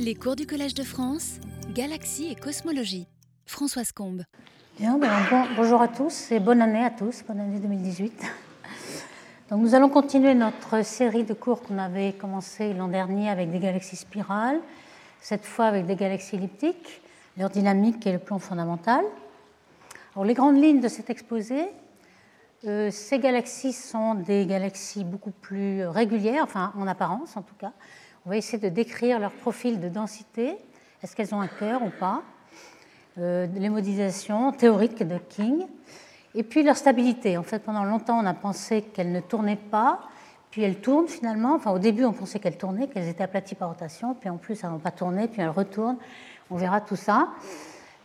[0.00, 1.38] Les cours du Collège de France,
[1.72, 3.06] Galaxie et Cosmologie.
[3.46, 4.24] Françoise Combe.
[4.78, 5.10] Bien, ben,
[5.56, 8.12] bonjour à tous et bonne année à tous, bonne année 2018.
[9.50, 13.60] Donc nous allons continuer notre série de cours qu'on avait commencé l'an dernier avec des
[13.60, 14.60] galaxies spirales,
[15.20, 17.00] cette fois avec des galaxies elliptiques,
[17.38, 19.04] leur dynamique et le plan fondamental.
[20.14, 21.68] Alors, les grandes lignes de cet exposé,
[22.66, 27.72] euh, ces galaxies sont des galaxies beaucoup plus régulières, enfin en apparence en tout cas,
[28.26, 30.56] on va essayer de décrire leur profil de densité.
[31.02, 32.22] Est-ce qu'elles ont un cœur ou pas?
[33.18, 35.66] Euh, Les modélisations théoriques de King.
[36.34, 37.36] Et puis leur stabilité.
[37.36, 40.00] En fait, pendant longtemps, on a pensé qu'elles ne tournaient pas,
[40.50, 41.54] puis elles tournent finalement.
[41.54, 44.64] Enfin, au début, on pensait qu'elles tournaient, qu'elles étaient aplaties par rotation, puis en plus,
[44.64, 45.98] elles n'ont pas tourné, puis elles retournent.
[46.50, 47.28] On verra tout ça.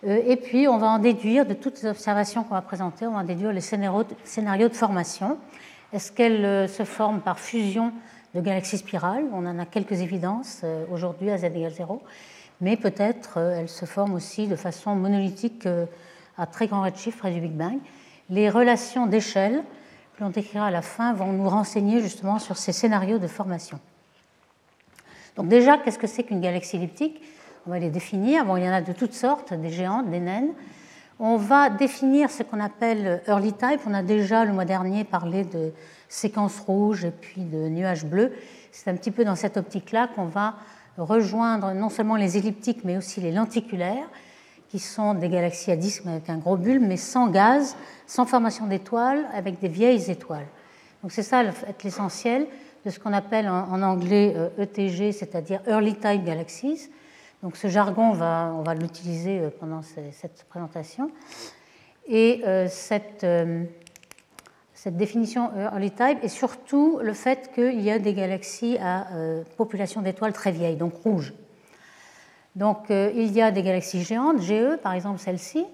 [0.05, 3.11] Euh, et puis, on va en déduire de toutes les observations qu'on va présenter, on
[3.11, 5.37] va en déduire les scénarios de formation.
[5.93, 7.93] Est-ce qu'elles euh, se forment par fusion
[8.33, 9.25] de galaxies spirales.
[9.33, 12.01] On en a quelques évidences euh, aujourd'hui à z égale 0,
[12.61, 15.85] mais peut-être euh, elles se forment aussi de façon monolithique euh,
[16.37, 17.79] à très grand redshift près du Big Bang.
[18.29, 19.63] Les relations d'échelle
[20.15, 23.79] que l'on décrira à la fin vont nous renseigner justement sur ces scénarios de formation.
[25.35, 27.21] Donc déjà, qu'est-ce que c'est qu'une galaxie elliptique?
[27.65, 28.45] On va les définir.
[28.45, 30.51] Bon, il y en a de toutes sortes, des géantes, des naines.
[31.19, 33.81] On va définir ce qu'on appelle early type.
[33.85, 35.71] On a déjà le mois dernier parlé de
[36.09, 38.33] séquences rouges et puis de nuages bleus.
[38.71, 40.55] C'est un petit peu dans cette optique-là qu'on va
[40.97, 44.09] rejoindre non seulement les elliptiques mais aussi les lenticulaires,
[44.69, 48.67] qui sont des galaxies à disque avec un gros bulbe, mais sans gaz, sans formation
[48.67, 50.45] d'étoiles, avec des vieilles étoiles.
[51.01, 51.43] Donc c'est ça
[51.83, 52.45] l'essentiel
[52.85, 56.89] de ce qu'on appelle en anglais ETG, euh, e c'est-à-dire Early Type Galaxies.
[57.41, 61.09] Donc ce jargon, on va, l'utiliser euh, pendant cette présentation.
[62.07, 63.25] Et euh, cette,
[64.81, 69.07] cette définition early type et surtout le fait qu'il y a des galaxies à
[69.57, 71.33] population d'étoiles très vieilles, donc rouges.
[72.55, 75.65] Donc il y a des galaxies géantes, GE par exemple celle-ci.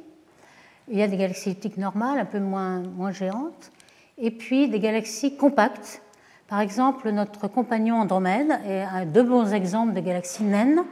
[0.88, 3.72] Il y a des galaxies elliptiques normales, un peu moins, moins géantes.
[4.18, 6.02] Et puis des galaxies compactes.
[6.47, 10.84] Par exemple, notre compagnon Andromède est deux bons exemples de galaxies naines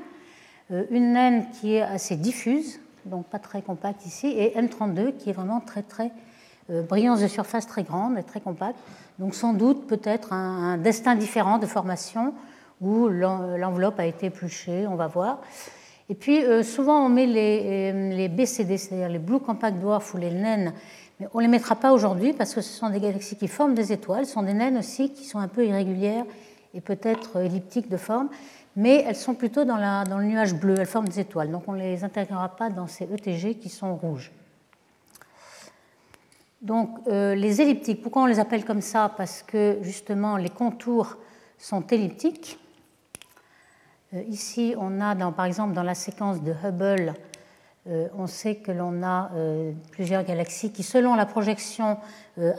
[0.71, 5.29] euh, une naine qui est assez diffuse, donc pas très compacte ici, et M32 qui
[5.29, 6.09] est vraiment très très euh,
[6.69, 8.79] brillance de surface très grande et très compacte.
[9.19, 12.33] Donc sans doute peut-être un, destin différent de formation
[12.81, 15.39] où l'enveloppe a été épluchée, on va voir.
[16.09, 20.31] Et puis euh, souvent on met les, BCD, c'est-à-dire les Blue Compact Dwarfs ou les
[20.31, 20.73] naines,
[21.19, 23.75] mais on ne les mettra pas aujourd'hui parce que ce sont des galaxies qui forment
[23.75, 26.25] des étoiles, ce sont des naines aussi qui sont un peu irrégulières
[26.73, 28.29] et peut-être elliptiques de forme
[28.75, 31.79] mais elles sont plutôt dans, le nuage bleu, elles forment des étoiles, donc on ne
[31.79, 34.31] les intégrera pas dans ces ETG qui sont rouges.
[36.63, 39.11] Donc euh, les elliptiques, pourquoi on les appelle comme ça?
[39.17, 41.17] Parce que justement les contours
[41.57, 42.57] sont elliptiques.
[44.13, 47.15] Euh, ici, on a par exemple dans la séquence de Hubble,
[47.89, 49.29] euh, on sait que l'on a
[49.91, 51.97] plusieurs galaxies qui, selon la projection,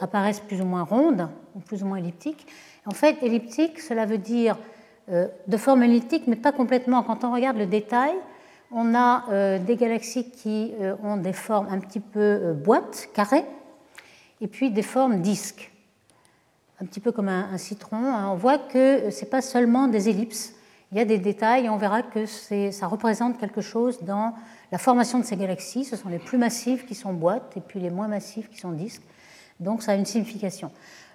[0.01, 2.47] apparaissent plus ou moins rondes ou plus ou moins elliptiques.
[2.85, 4.59] En fait, elliptique, cela veut dire
[5.09, 7.03] de forme elliptique, mais pas complètement.
[7.03, 8.13] Quand on regarde le détail,
[8.71, 13.47] on a des galaxies qui ont des formes un petit peu boîtes, carrées,
[14.45, 15.73] et puis des formes disques,
[16.79, 17.97] un petit peu comme un, citron.
[17.97, 18.29] Hein.
[18.31, 20.55] On voit que ce n'est pas seulement des ellipses,
[20.93, 24.35] il y a des détails et on verra que ça représente quelque chose dans
[24.71, 25.87] la formation de ces galaxies.
[25.87, 28.71] Ce sont les plus massives qui sont boîtes et puis les moins massives qui sont
[28.71, 29.03] disques.
[29.61, 30.71] Donc ça a une signification.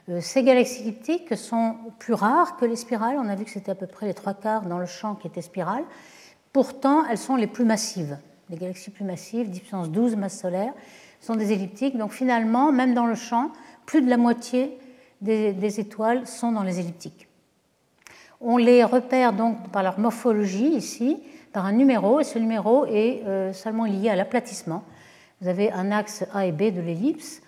[0.09, 3.17] Euh, ces galaxies elliptiques sont plus rares que les spirales.
[3.19, 5.27] On a vu que c'était à peu près les trois quarts dans le champ qui
[5.27, 5.83] était spirale.
[6.51, 8.17] Pourtant, elles sont les plus massives.
[8.49, 10.73] Les galaxies plus massives, 10 puissance 12 masse solaire,
[11.19, 11.97] sont des elliptiques.
[11.97, 13.51] Donc finalement, même dans le champ,
[13.85, 14.77] plus de la moitié
[15.21, 17.27] des, étoiles sont dans les elliptiques.
[18.41, 21.21] On les repère donc par leur morphologie ici,
[21.51, 24.83] par un numéro, et ce numéro est euh, seulement lié à l'aplatissement.
[25.41, 27.41] Vous avez un axe A et B de l'ellipse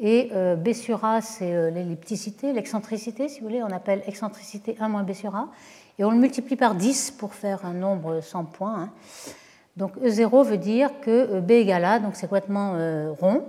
[0.00, 4.76] et euh, B sur A, c'est euh, l'ellipticité, l'excentricité, si vous voulez, on appelle excentricité
[4.78, 5.48] 1 moins B sur A.
[5.98, 8.82] Et on le multiplie par 10 pour faire un nombre sans points.
[8.82, 8.90] Hein.
[9.78, 12.74] Donc E0 veut dire que euh, B égale A, donc c'est complètement
[13.18, 13.44] rond.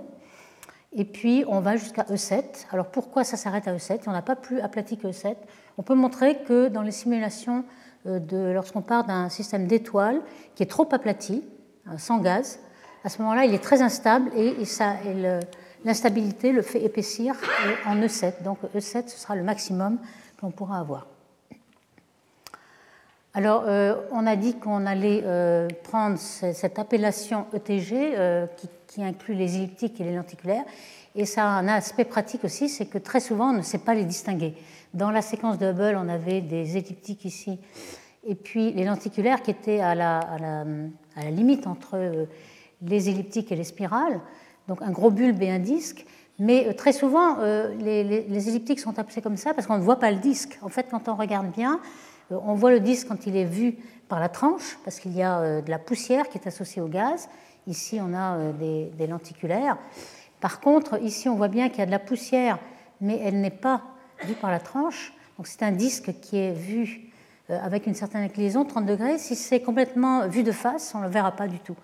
[0.92, 2.66] Et puis on va jusqu'à E7.
[2.72, 5.36] Alors pourquoi ça s'arrête à E7 On n'a pas plus aplati que E7.
[5.76, 7.64] On peut montrer que dans les simulations,
[8.04, 10.20] lorsqu'on part d'un système d'étoiles
[10.56, 11.44] qui est trop aplati,
[11.96, 12.58] sans gaz,
[13.04, 14.56] à ce moment-là, il est très instable et,
[15.84, 17.34] l'instabilité le fait épaissir
[17.86, 18.42] en E7.
[18.42, 19.98] Donc E7, ce sera le maximum
[20.40, 21.06] qu'on pourra avoir.
[23.32, 28.46] Alors, euh, on a dit qu'on allait euh, prendre cette appellation ETG euh,
[28.88, 30.64] qui, inclut les elliptiques et les lenticulaires.
[31.14, 33.94] Et ça a un aspect pratique aussi, c'est que très souvent, on ne sait pas
[33.94, 34.54] les distinguer.
[34.94, 37.60] Dans la séquence de Hubble, on avait des elliptiques ici
[38.26, 40.64] et puis les lenticulaires qui étaient à la,
[41.30, 42.26] limite entre
[42.82, 44.20] les elliptiques et les spirales,
[44.68, 46.04] donc un gros bulbe et un disque.
[46.38, 47.38] Mais très souvent,
[47.78, 50.58] les, les, elliptiques sont appelés comme ça parce qu'on ne voit pas le disque.
[50.62, 51.80] En fait, quand on regarde bien,
[52.30, 53.76] on voit le disque quand il est vu
[54.08, 57.28] par la tranche, parce qu'il y a de la poussière qui est associée au gaz.
[57.66, 59.76] Ici, on a des, des lenticulaires.
[60.40, 62.58] Par contre, ici, on voit bien qu'il y a de la poussière,
[63.00, 63.82] mais elle n'est pas
[64.24, 65.12] vue par la tranche.
[65.36, 67.10] Donc, c'est un disque qui est vu
[67.48, 69.18] avec une certaine inclinaison, 30 degrés.
[69.18, 71.76] Si c'est complètement vu de face, on ne le verra pas du tout.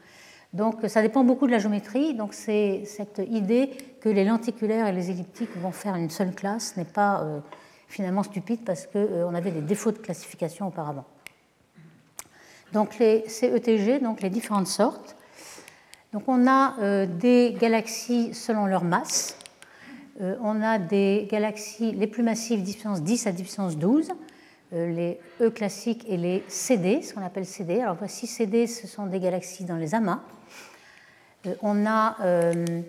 [0.52, 2.14] Donc, ça dépend beaucoup de la géométrie.
[2.14, 3.70] Donc, c'est cette idée
[4.00, 7.40] que les lenticulaires et les elliptiques vont faire une seule classe n'est pas euh,
[7.88, 11.04] finalement stupide parce qu'on euh, avait des défauts de classification auparavant.
[12.72, 15.16] Donc, les CETG, donc les différentes sortes.
[16.12, 19.38] Donc, on a euh, des galaxies selon leur masse.
[20.20, 24.12] on a des galaxies les plus massives, puissance 10 à puissance 12
[24.72, 27.80] les E classiques et les CD, ce qu'on appelle CD.
[27.80, 30.20] Alors voici CD, ce sont des galaxies dans les amas.
[31.62, 32.82] on a euh,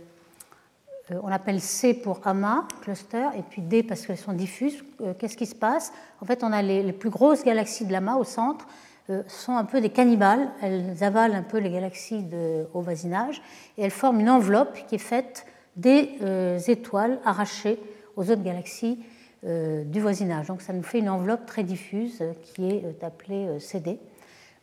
[1.09, 4.83] on appelle C pour amas, cluster, et puis D parce qu'elles sont diffuses.
[5.01, 5.93] Euh, qu'est-ce qui se passe?
[6.21, 8.67] En fait, on a les, plus grosses galaxies de l'amas au centre,
[9.09, 10.49] euh, sont un peu des cannibales.
[10.61, 13.41] Elles avalent un peu les galaxies de, au voisinage
[13.77, 15.45] et elles forment une enveloppe qui est faite
[15.75, 16.17] des
[16.69, 17.77] étoiles arrachées
[18.15, 18.97] aux autres galaxies
[19.43, 20.47] du voisinage.
[20.47, 23.99] Donc ça nous fait une enveloppe très diffuse qui est appelée CD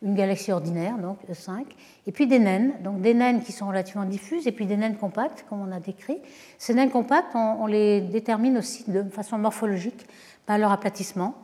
[0.05, 1.65] une galaxie ordinaire, donc E5,
[2.07, 4.97] et puis des naines, donc des naines qui sont relativement diffuses, et puis des naines
[4.97, 6.19] compactes, comme on a décrit.
[6.59, 10.07] Ces naines compactes, on, les détermine aussi de façon morphologique
[10.45, 11.35] par leur aplatissement,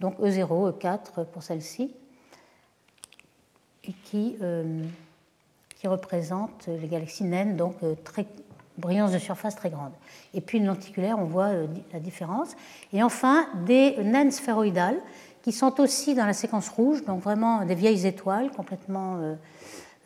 [0.00, 1.92] donc E0, E4 pour celle-ci,
[4.04, 4.82] qui, euh,
[5.78, 8.26] qui représente les galaxies naines, donc euh, très
[8.78, 9.92] brillance de surface très grande.
[10.34, 12.56] Et puis une lenticulaire, on voit euh, la différence.
[12.92, 14.98] Et enfin, des naines sphéroïdales
[15.42, 19.34] qui sont aussi dans la séquence rouge, donc vraiment des vieilles étoiles, complètement euh,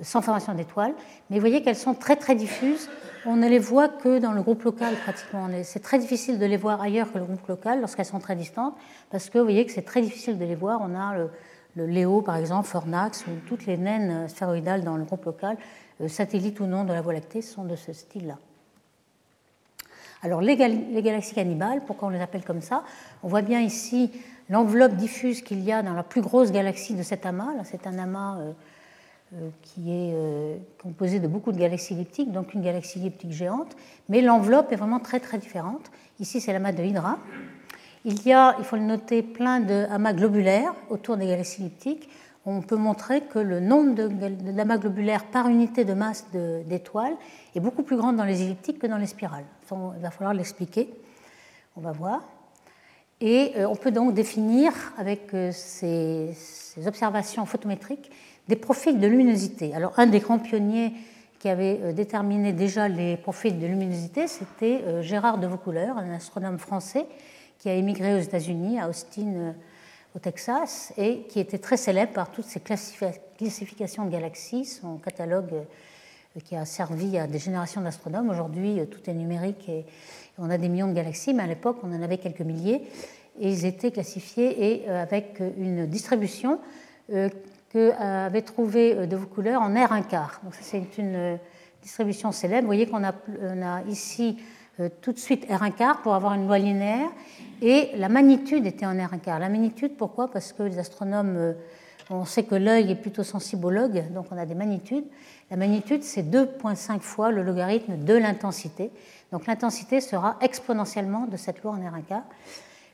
[0.00, 0.94] sans formation d'étoiles.
[1.30, 2.88] Mais vous voyez qu'elles sont très très diffuses.
[3.24, 5.48] On ne les voit que dans le groupe local pratiquement.
[5.62, 8.74] C'est très difficile de les voir ailleurs que le groupe local lorsqu'elles sont très distantes,
[9.10, 10.80] parce que vous voyez que c'est très difficile de les voir.
[10.82, 11.30] On a le,
[11.86, 15.56] Léo, par exemple, Fornax, ou toutes les naines sphéroïdales dans le groupe local,
[16.02, 18.36] euh, satellites ou non de la Voie lactée, sont de ce style-là.
[20.24, 22.84] Alors les, les, galaxies cannibales, pourquoi on les appelle comme ça?
[23.24, 24.12] On voit bien ici
[24.52, 27.48] l'enveloppe diffuse qu'il y a dans la plus grosse galaxie de cet amas.
[27.64, 28.52] C'est un amas euh,
[29.34, 33.74] euh, qui est euh, composé de beaucoup de galaxies elliptiques, donc une galaxie elliptique géante,
[34.10, 35.90] mais l'enveloppe est vraiment très très différente.
[36.20, 37.18] Ici, c'est l'amas de Hydra.
[38.04, 42.10] Il y a, il faut le noter, plein d'amas globulaires autour des galaxies elliptiques.
[42.44, 46.26] On peut montrer que le nombre d'amas globulaires par unité de masse
[46.66, 47.14] d'étoiles
[47.54, 49.44] est beaucoup plus grand dans les elliptiques que dans les spirales.
[49.70, 50.92] Il va falloir l'expliquer.
[51.76, 52.20] On va voir.
[53.24, 56.34] Et euh, on peut donc définir avec euh, ces,
[56.84, 58.10] observations photométriques
[58.48, 59.72] des profils de luminosité.
[59.76, 60.92] Alors un des grands pionniers
[61.38, 66.58] qui avait euh, déterminé déjà les profils de luminosité, c'était Gérard de Vaucouleurs, un astronome
[66.58, 67.06] français
[67.60, 69.54] qui a émigré aux États-Unis, à Austin,
[70.16, 75.54] au Texas, et qui était très célèbre par toutes ses classifications de galaxies, son catalogue
[76.40, 78.30] qui a servi à des générations d'astronomes.
[78.30, 79.84] Aujourd'hui, tout est numérique et
[80.38, 82.82] on a des millions de galaxies, mais à l'époque, on en avait quelques milliers.
[83.40, 86.58] Et ils étaient classifiés et euh, avec une distribution
[87.12, 87.28] euh,
[87.70, 90.40] qu'avait trouvé euh, de vos couleurs en R un quart.
[90.44, 91.38] Donc, c'est une
[91.82, 92.62] distribution célèbre.
[92.62, 94.38] Vous voyez qu'on a, ici
[95.00, 97.10] tout de suite R un quart pour avoir une loi linéaire.
[97.60, 99.38] Et la magnitude était en R un quart.
[99.38, 100.30] La magnitude, pourquoi?
[100.30, 101.54] Parce que les astronomes,
[102.10, 105.04] on sait que l'œil est plutôt sensible au log, donc on a des magnitudes.
[105.52, 108.90] La magnitude, c'est 2,5 fois le logarithme de l'intensité.
[109.32, 112.22] Donc l'intensité sera exponentiellement de cette loi en R1 quart,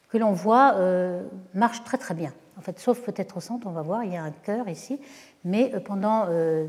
[0.08, 1.22] que l'on voit euh,
[1.54, 2.32] marche très très bien.
[2.58, 4.98] En fait, sauf peut-être au centre, on va voir, il y a un cœur ici,
[5.44, 6.66] mais euh, pendant euh,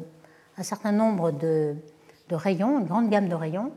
[0.60, 1.76] un certain nombre de,
[2.30, 3.72] rayons, une grande gamme de rayons,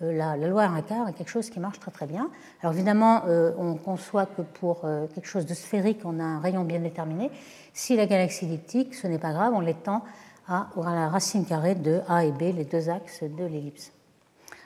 [0.00, 2.30] la, loi R1 quart est quelque chose qui marche très très bien.
[2.62, 3.24] Alors évidemment,
[3.58, 4.82] on conçoit que pour
[5.12, 7.32] quelque chose de sphérique, on a un rayon bien déterminé.
[7.74, 10.04] Si la galaxie elliptique, ce n'est pas grave, on l'étend
[10.48, 13.92] à la racine carrée de A et B, les deux axes de l'ellipse.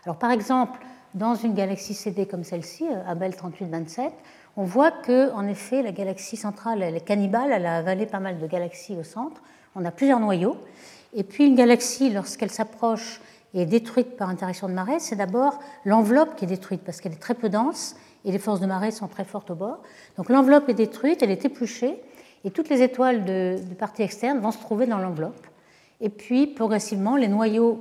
[0.05, 0.79] Alors, par exemple,
[1.15, 4.13] dans une galaxie CD comme celle-ci, euh, Abel 3827,
[4.57, 8.21] on voit que, en effet, la galaxie centrale, elle est cannibale, elle a avalé pas
[8.21, 9.43] mal de galaxies au centre.
[9.75, 10.57] On a plusieurs noyaux.
[11.15, 13.21] Et puis, une galaxie, lorsqu'elle s'approche
[13.55, 17.13] et est détruite par interaction de marée, c'est d'abord l'enveloppe qui est détruite parce qu'elle
[17.13, 19.83] est très peu dense et les forces de marée sont très fortes au bord.
[20.17, 22.03] Donc, l'enveloppe est détruite, elle est épluchée
[22.45, 25.47] et toutes les étoiles de, de partie externe vont se trouver dans l'enveloppe.
[26.03, 27.81] Et puis, progressivement, les noyaux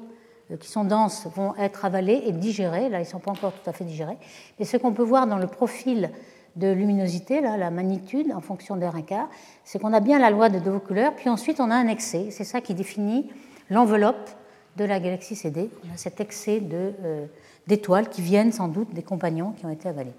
[0.52, 2.88] euh, qui sont denses vont être avalés et digérés.
[2.88, 4.18] Là, ils ne sont pas encore tout à fait digérés.
[4.60, 6.12] Mais ce qu'on peut voir dans le profil
[6.56, 9.30] de luminosité, là, la magnitude en fonction de R quart,
[9.64, 12.28] c'est qu'on a bien la loi de deux couleurs, puis ensuite on a un excès.
[12.30, 13.32] C'est ça qui définit
[13.70, 14.30] l'enveloppe
[14.78, 15.70] de la galaxie CD.
[15.90, 17.26] On a cet excès euh,
[17.68, 20.14] d'étoiles qui viennent sans doute des compagnons qui ont été avalés.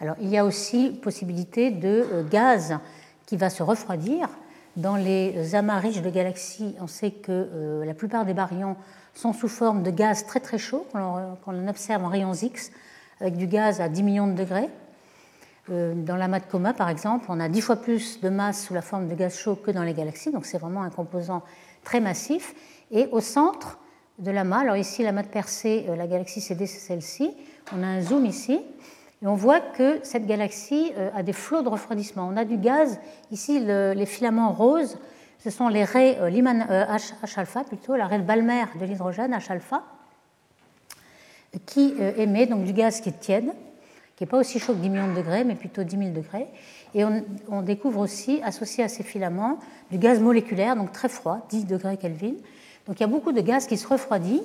[0.00, 2.78] Alors il y a aussi possibilité de euh, gaz
[3.26, 4.28] qui va se refroidir.
[4.78, 8.76] Dans les amas riches de galaxies, on sait que euh, la plupart des baryons
[9.12, 12.70] sont sous forme de gaz très très chaud, qu'on observe en rayons X,
[13.20, 14.68] avec du gaz à 10 millions de degrés.
[15.68, 18.80] Dans l'amas de coma, par exemple, on a 10 fois plus de masse sous la
[18.80, 21.42] forme de gaz chaud que dans les galaxies, donc c'est vraiment un composant
[21.82, 22.54] très massif.
[22.92, 23.80] Et au centre
[24.20, 27.32] de l'amas, alors ici l'amas de Persée, euh, la galaxie CD c'est celle-ci,
[27.76, 28.60] on a un zoom ici,
[29.22, 32.28] et on voit que cette galaxie euh, a des flots de refroidissement.
[32.30, 34.98] On a du gaz, ici les filaments roses,
[35.38, 39.50] ce sont les raies euh, H, alpha plutôt, la raie de Balmer de l'hydrogène H
[39.52, 39.82] alpha,
[41.66, 43.50] qui émet donc du gaz qui est tiède,
[44.16, 46.46] qui n'est pas aussi chaud que 10 millions de degrés, mais plutôt 10 000 degrés.
[46.94, 49.58] Et on, on, découvre aussi, associé à ces filaments,
[49.90, 52.34] du gaz moléculaire, donc très froid, 10 degrés Kelvin,
[52.88, 54.42] donc il y a beaucoup de gaz qui se refroidit.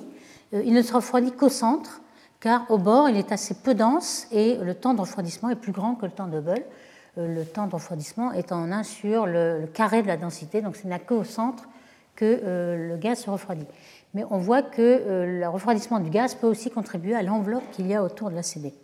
[0.52, 2.02] Euh, il ne se refroidit qu'au centre,
[2.44, 5.72] car au bord, il est assez peu dense et le temps de refroidissement est plus
[5.72, 6.62] grand que le temps de Hubble.
[7.16, 10.76] Euh, le temps de refroidissement est en 1 sur le, carré de la densité, donc
[10.76, 11.64] ce n'est qu'au centre
[12.14, 13.66] que euh, le gaz se refroidit.
[14.12, 17.94] Mais on voit que le refroidissement du gaz peut aussi contribuer à l'enveloppe qu'il y
[17.94, 18.74] a autour de la CD.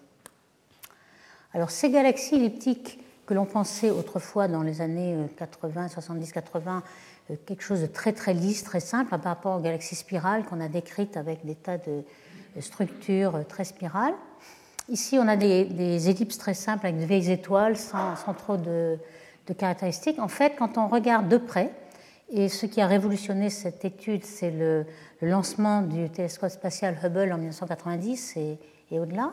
[1.53, 6.83] Alors ces galaxies elliptiques que l'on pensait autrefois dans les années 80, 70, 80
[7.31, 10.63] euh, quelque chose de très très lisse, très simple par rapport aux galaxies spirales qu'on
[10.63, 12.03] a décrites avec des tas de
[12.59, 14.15] structures très spirales.
[14.89, 18.99] Ici, on a des, ellipses très simples avec de vieilles étoiles sans, trop de,
[19.57, 20.19] caractéristiques.
[20.19, 21.73] En fait, quand on regarde de près,
[22.33, 24.87] et ce qui a révolutionné cette étude, c'est le,
[25.23, 28.59] lancement du télescope spatial Hubble en 1990 et,
[28.91, 29.33] et au-delà,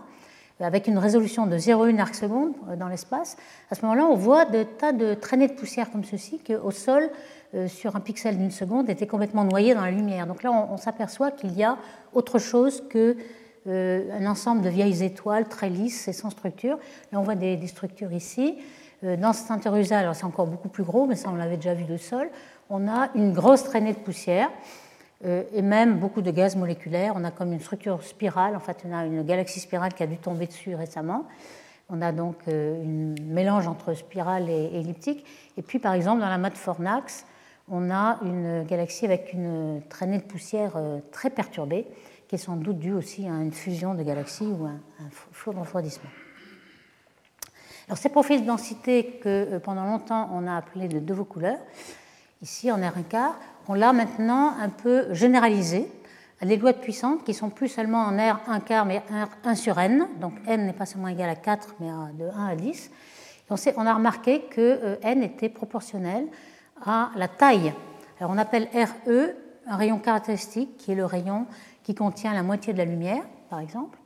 [0.59, 3.37] avec une résolution de 0,1 arc seconde dans l'espace.
[3.69, 7.09] À ce moment-là, on voit des tas de traînées de poussière comme ceci, qu'au sol,
[7.55, 10.27] euh, sur un pixel d'une seconde était complètement noyé dans la lumière.
[10.27, 11.77] Donc là, on, s'aperçoit qu'il y a
[12.11, 13.15] autre chose que
[13.67, 16.77] euh, un ensemble de vieilles étoiles très lisses et sans structure.
[17.11, 18.57] Là, on voit des, structures ici.
[19.03, 19.49] Euh, dans cet
[19.91, 22.29] alors c'est encore beaucoup plus gros, mais ça, on l'avait déjà vu de sol.
[22.69, 24.49] On a une grosse traînée de poussière
[25.23, 27.13] et même beaucoup de gaz moléculaires.
[27.15, 28.55] On a comme une structure spirale.
[28.55, 31.25] En fait, on a une galaxie spirale qui a dû tomber dessus récemment.
[31.89, 35.25] On a donc un mélange entre spirale et elliptique.
[35.57, 37.25] Et puis, par exemple, dans la mat Fornax,
[37.69, 41.85] on a une galaxie avec une traînée de poussière euh, très perturbée,
[42.27, 45.53] qui est sans doute due aussi à une fusion de galaxies ou un, un flot
[45.53, 46.09] de refroidissement.
[47.87, 51.59] Alors, ces profils de densité que euh, pendant longtemps on a appelés de deux couleurs,
[52.41, 55.89] ici en R1 quart, on l'a maintenant un peu généralisé
[56.41, 59.29] à des lois de puissance qui sont plus seulement en R 1 quart mais R
[59.43, 62.55] 1 sur n, donc n n'est pas seulement égal à 4 mais de 1 à
[62.55, 62.91] 10.
[63.49, 66.27] on, on a remarqué que euh, n était proportionnel
[66.85, 67.73] à la taille.
[68.19, 69.33] Alors on appelle RE
[69.67, 71.45] un rayon caractéristique qui est le rayon
[71.83, 73.97] qui contient la moitié de la lumière, par exemple.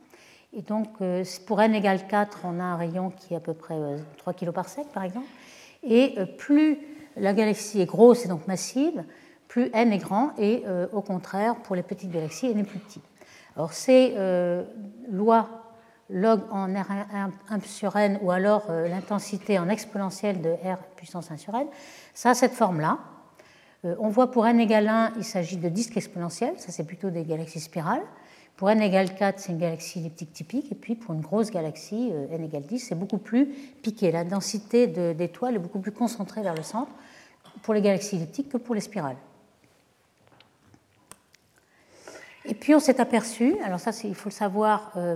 [0.54, 3.54] Et donc euh, pour n égale 4, on a un rayon qui est à peu
[3.54, 3.76] près
[4.18, 5.28] 3 euh, kg par sec, par exemple.
[5.84, 6.78] Et plus
[7.18, 9.04] la galaxie est grosse et donc massive,
[9.52, 13.02] plus n est grand, et au contraire, pour les petites galaxies, n est plus petit.
[13.58, 14.16] Alors ces
[15.10, 15.50] lois
[16.10, 21.54] log en R1 sur n ou alors l'intensité en exponentielle de R puissance 1 sur
[21.54, 21.68] n,
[22.14, 23.00] ça a cette forme-là.
[23.84, 27.10] Euh, on voit pour n égale 1, il s'agit de disques exponentiels, ça c'est plutôt
[27.10, 28.04] des galaxies spirales.
[28.56, 30.72] Pour n égale 4, c'est une galaxie elliptique typique.
[30.72, 33.48] Et puis pour une grosse galaxie, euh, n égale 10, c'est beaucoup plus
[33.82, 34.12] piqué.
[34.12, 36.92] La densité d'étoiles est beaucoup plus concentrée vers le centre
[37.64, 39.18] pour les galaxies elliptiques que pour les spirales.
[42.46, 45.16] Et puis on s'est aperçu, alors ça il faut le savoir, euh,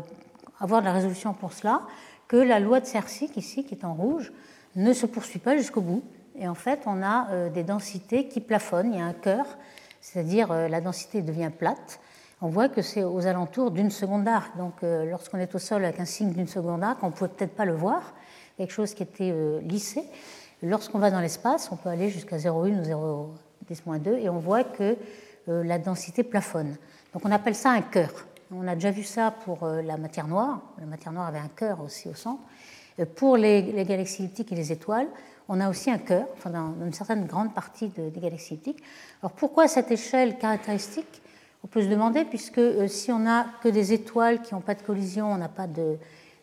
[0.59, 1.81] avoir de la résolution pour cela,
[2.27, 4.31] que la loi de Cercic, ici, qui est en rouge,
[4.75, 6.03] ne se poursuit pas jusqu'au bout.
[6.37, 8.93] Et en fait, on a euh, des densités qui plafonnent.
[8.93, 9.45] Il y a un cœur,
[10.01, 11.99] c'est-à-dire euh, la densité devient plate.
[12.41, 14.55] On voit que c'est aux alentours d'une seconde d'arc.
[14.57, 17.55] Donc, lorsqu'on est au sol avec un signe d'une seconde d'arc, on ne peut peut-être
[17.55, 18.13] pas le voir,
[18.57, 20.03] quelque chose qui était lissé.
[20.61, 23.33] Lorsqu'on va dans l'espace, on peut aller jusqu'à 0,1 ou
[23.71, 24.97] 0,10-2 et on voit que
[25.47, 26.75] la densité plafonne.
[27.15, 28.11] Donc, on appelle ça un cœur.
[28.51, 30.59] On a déjà vu ça pour la matière noire.
[30.77, 32.41] La matière noire avait un cœur aussi au centre.
[33.15, 35.07] Pour les, galaxies elliptiques et les étoiles,
[35.47, 38.83] on a aussi un cœur, enfin dans une certaine grande partie des galaxies elliptiques.
[39.21, 41.21] Alors pourquoi cette échelle caractéristique?
[41.63, 44.75] On peut se demander, puisque euh, si on n'a que des étoiles qui n'ont pas
[44.75, 45.67] de collision, on n'a pas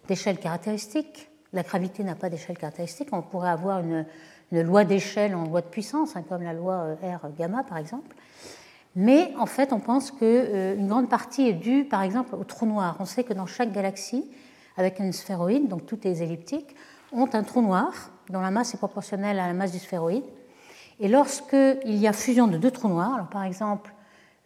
[0.09, 1.29] d'échelle caractéristique.
[1.52, 3.11] La gravité n'a pas d'échelle caractéristique.
[3.12, 4.07] On pourrait avoir une,
[4.50, 8.17] loi d'échelle en loi de puissance, hein, comme la loi euh, R gamma par exemple.
[8.94, 12.66] Mais en fait, on pense qu'une euh, grande partie est due, par exemple, au trou
[12.66, 12.96] noir.
[13.00, 14.30] On sait que dans chaque galaxie,
[14.76, 16.76] avec une sphéroïde, donc toutes les elliptiques,
[17.12, 20.25] ont un trou noir dont la masse est proportionnelle à la masse du sphéroïde.
[21.00, 23.92] Et lorsqu'il y a fusion de deux trous noirs, par exemple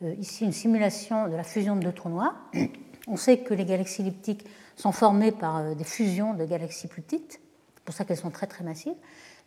[0.02, 2.34] euh, ici une simulation de la fusion de deux trous noirs,
[3.08, 7.02] on sait que les galaxies elliptiques sont formées par euh, des fusions de galaxies plus
[7.02, 7.40] petites,
[7.74, 8.96] c'est pour ça qu'elles sont très très massives.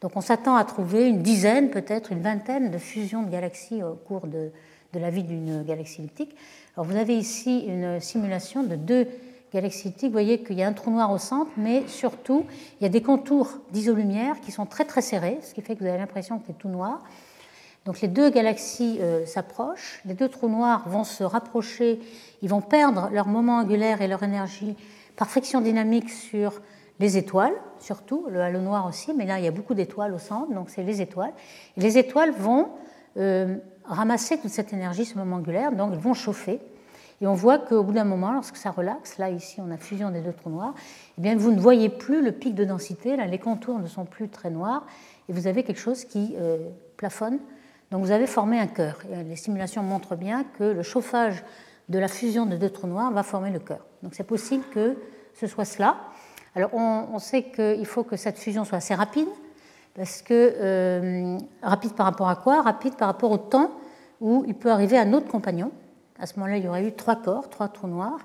[0.02, 3.96] Donc on s'attend à trouver une dizaine, peut-être une vingtaine de fusions de galaxies au
[3.96, 4.52] cours de,
[4.94, 6.36] de la vie d'une galaxie elliptique.
[6.76, 9.08] Alors vous avez ici une simulation de deux
[9.54, 10.10] galaxies elliptiques.
[10.10, 12.46] Vous voyez qu'il y a un trou noir au centre, mais surtout
[12.80, 15.82] il y a des contours d'isolumière qui sont très très serrés, ce qui fait que
[15.82, 17.04] vous avez l'impression que c'est tout noir.
[17.86, 22.00] Donc les deux galaxies euh, s'approchent, les deux trous noirs vont se rapprocher,
[22.42, 24.76] ils vont perdre leur moment angulaire et leur énergie
[25.16, 26.62] par friction dynamique sur
[27.00, 30.20] les étoiles, surtout, le halo noir aussi, mais là il y a beaucoup d'étoiles au
[30.20, 31.32] centre, donc c'est les étoiles.
[31.78, 32.70] Les étoiles vont
[33.18, 33.58] euh,
[33.90, 36.60] ramasser toute cette énergie, ce moment angulaire, donc elles vont chauffer.
[37.22, 40.10] Et on voit qu'au bout d'un moment, lorsque ça relaxe, là ici on a fusion
[40.10, 40.74] des deux trous noirs,
[41.18, 44.06] eh bien vous ne voyez plus le pic de densité, là les contours ne sont
[44.06, 44.86] plus très noirs,
[45.28, 47.40] et vous avez quelque chose qui euh, plafonne.
[47.92, 49.00] Donc vous avez formé un cœur.
[49.12, 51.44] Et les simulations montrent bien que le chauffage
[51.90, 53.86] de la fusion de deux trous noirs va former le cœur.
[54.04, 54.96] Donc c'est possible que
[55.34, 55.98] ce soit cela.
[56.56, 59.28] Alors on sait qu'il faut que cette fusion soit assez rapide,
[59.96, 62.62] parce que euh, rapide par rapport à quoi?
[62.62, 63.72] Rapide par rapport au temps
[64.22, 65.72] où il peut arriver un autre compagnon.
[66.20, 68.20] À ce moment-là, il y aurait eu trois corps, trois trous noirs.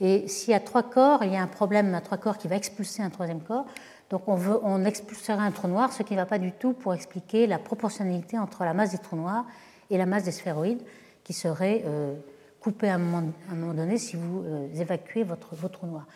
[0.00, 2.48] Et s'il y a trois corps, il y a un problème à trois corps qui
[2.48, 3.66] va expulser un troisième corps.
[4.10, 6.72] Donc on, veut, on expulserait un trou noir, ce qui ne va pas du tout
[6.72, 9.44] pour expliquer la proportionnalité entre la masse des trous noirs
[9.90, 10.82] et la masse des sphéroïdes,
[11.22, 12.14] qui serait euh,
[12.60, 15.86] coupée à un, moment, à un, moment, donné si vous euh, évacuez votre, votre, trou
[15.86, 16.06] noir.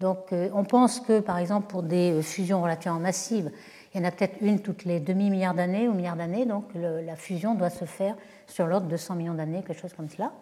[0.00, 3.50] Donc euh, on pense que, par exemple, pour des fusions relativement massives,
[3.98, 7.16] il y en a peut-être une toutes les demi-milliards d'années ou milliards d'années, donc la
[7.16, 8.14] fusion doit se faire
[8.46, 10.32] sur l'ordre de 100 millions d'années, quelque chose comme cela.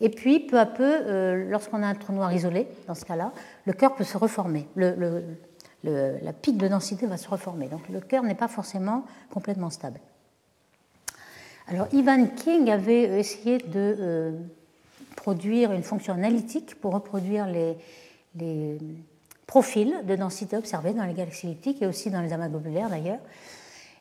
[0.00, 3.32] Et puis, peu à peu, euh, lorsqu'on a un trou noir isolé, dans ce cas-là,
[3.66, 4.68] le cœur peut se reformer.
[4.76, 7.66] La pique de densité va se reformer.
[7.66, 9.98] Donc le cœur n'est pas forcément complètement stable.
[11.66, 14.32] Alors, Ivan King avait essayé de euh,
[15.16, 17.76] produire une fonction analytique pour reproduire les
[19.50, 23.18] profils de densité observés dans les galaxies elliptiques et aussi dans les amas globulaires d'ailleurs.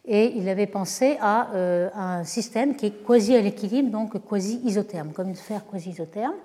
[0.05, 4.61] Et il avait pensé à, euh, un système qui est quasi à l'équilibre, donc quasi
[4.63, 6.35] isotherme, comme une sphère quasi isotherme.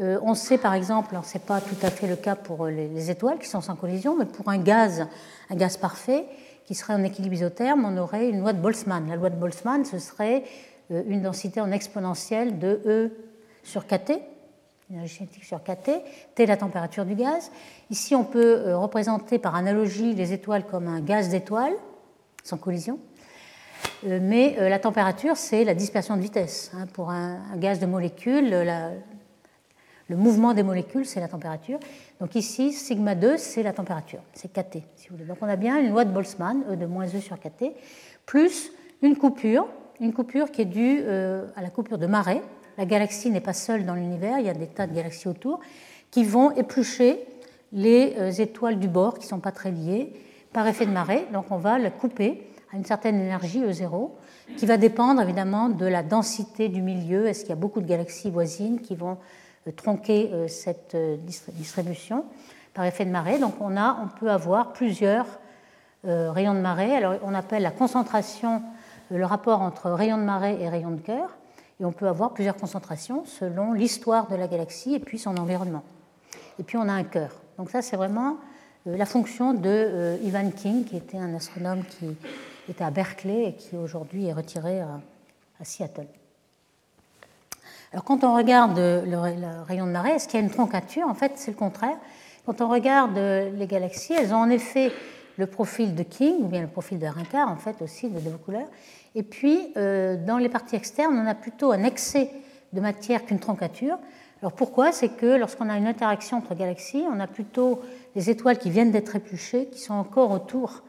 [0.00, 2.66] Euh, on sait par exemple, alors ce n'est pas tout à fait le cas pour
[2.66, 5.06] les, les, étoiles qui sont sans collision, mais pour un gaz,
[5.48, 6.24] un gaz parfait
[6.66, 9.08] qui serait en équilibre isotherme, on aurait une loi de Boltzmann.
[9.08, 10.42] La loi de Boltzmann, ce serait
[10.90, 13.10] euh, une densité en exponentielle de E
[13.62, 14.20] sur kT,
[14.90, 16.02] énergie cinétique sur kT,
[16.34, 17.50] T la température du gaz.
[17.90, 21.74] Ici, on peut euh, représenter par analogie les étoiles comme un gaz d'étoiles,
[22.42, 22.98] sans collision.
[24.06, 26.72] Euh, mais euh, la température, c'est la dispersion de vitesse.
[26.74, 26.86] Hein.
[26.92, 28.50] Pour un, gaz de molécules,
[30.08, 31.78] le mouvement des molécules, c'est la température.
[32.18, 35.28] Donc ici, sigma 2, c'est la température, c'est kT, si vous voulez.
[35.28, 37.74] Donc on a bien une loi de Boltzmann, E de moins E sur kT,
[38.24, 38.72] plus
[39.02, 39.68] une coupure,
[40.00, 42.40] une coupure qui est due à la coupure de marée,
[42.78, 45.60] la galaxie n'est pas seule dans l'univers, il y a des tas de galaxies autour
[46.10, 47.18] qui vont éplucher
[47.72, 50.12] les euh, étoiles du bord qui ne sont pas très liées
[50.52, 51.26] par effet de marée.
[51.32, 54.10] Donc on va la couper à une certaine énergie E0
[54.56, 57.26] qui va dépendre évidemment de la densité du milieu.
[57.26, 59.18] Est-ce qu'il y a beaucoup de galaxies voisines qui vont
[59.66, 62.24] euh, tronquer euh, cette distribution
[62.74, 63.38] par effet de marée?
[63.38, 63.74] Donc on,
[64.20, 65.26] peut avoir plusieurs
[66.04, 66.94] rayons de marée.
[66.94, 68.62] Alors on appelle la concentration
[69.10, 71.37] le rapport entre rayon de marée et rayon de cœur.
[71.80, 75.84] Et on peut avoir plusieurs concentrations selon l'histoire de la galaxie et puis son environnement.
[76.58, 77.30] Et puis on a un cœur.
[77.56, 78.36] Donc ça, c'est vraiment
[78.86, 82.16] euh, la fonction de euh, Ivan King, qui était un astronome qui
[82.68, 85.00] était à Berkeley et qui aujourd'hui est retiré à,
[85.62, 86.06] Seattle.
[87.92, 91.08] Alors quand on regarde le, le rayon de marée, est-ce qu'il y a une troncature?
[91.08, 91.96] En fait, c'est le contraire.
[92.46, 94.92] Quand on regarde les galaxies, elles ont en effet
[95.38, 98.36] le profil de King, ou bien le profil de Rincard, en fait, aussi, de deux
[98.44, 98.68] couleurs.
[99.14, 102.30] Et puis, euh, dans les parties externes, on a plutôt un excès
[102.72, 103.98] de matière qu'une troncature.
[104.42, 104.92] Alors pourquoi?
[104.92, 107.80] C'est que lorsqu'on a une interaction entre galaxies, on a plutôt
[108.14, 110.82] des étoiles qui viennent d'être épluchées, qui sont encore autour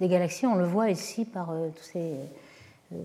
[0.00, 0.46] des galaxies.
[0.46, 2.14] On le voit ici par euh, ces
[2.92, 2.96] euh,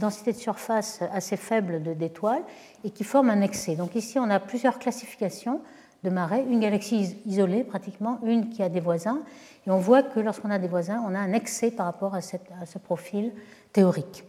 [0.00, 2.42] densités de surface assez faibles d'étoiles
[2.82, 3.76] et qui forment un excès.
[3.76, 5.60] Donc ici, on a plusieurs classifications
[6.04, 9.20] de marée, une galaxie isolée pratiquement, une qui a des voisins,
[9.66, 12.18] et on voit que lorsqu'on a des voisins, on a un excès par rapport à,
[12.18, 13.32] à ce profil
[13.72, 14.24] théorique.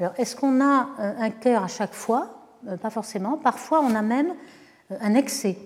[0.00, 2.30] Alors, est-ce qu'on a euh, un cœur à chaque fois?
[2.68, 3.36] Euh, Pas forcément.
[3.36, 4.32] Parfois, on a même
[4.92, 5.58] euh, un excès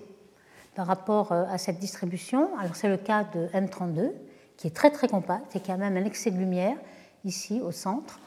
[0.75, 2.49] par rapport à cette distribution.
[2.57, 4.09] Alors, c'est le cas de M32,
[4.57, 6.75] qui est très très compact et qui a même un excès de lumière
[7.25, 8.19] ici au centre.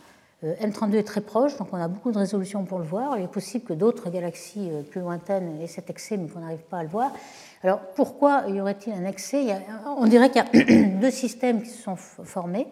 [0.45, 3.17] M32 est très proche, donc on a beaucoup de résolution pour le voir.
[3.19, 6.79] Il est possible que d'autres galaxies plus lointaines aient cet excès, mais qu'on n'arrive pas
[6.79, 7.11] à le voir.
[7.63, 9.47] Alors pourquoi y aurait-il un excès?
[9.97, 12.67] On dirait qu'il y a deux systèmes qui se sont formés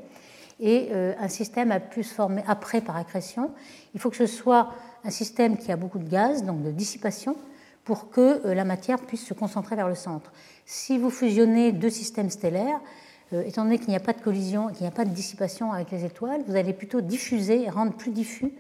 [0.61, 3.51] et un système a pu se former après par accrétion.
[3.95, 4.69] Il faut que ce soit
[5.05, 7.37] un système qui a beaucoup de gaz, donc de dissipation,
[7.85, 10.33] pour que euh, la matière puisse se concentrer vers le centre.
[10.65, 14.69] Si vous fusionnez deux systèmes stellaires, euh, étant donné qu'il n'y a pas de collision,
[14.69, 17.93] qu'il n'y a pas de dissipation avec les étoiles, vous allez plutôt diffuser et rendre
[17.93, 18.53] plus diffus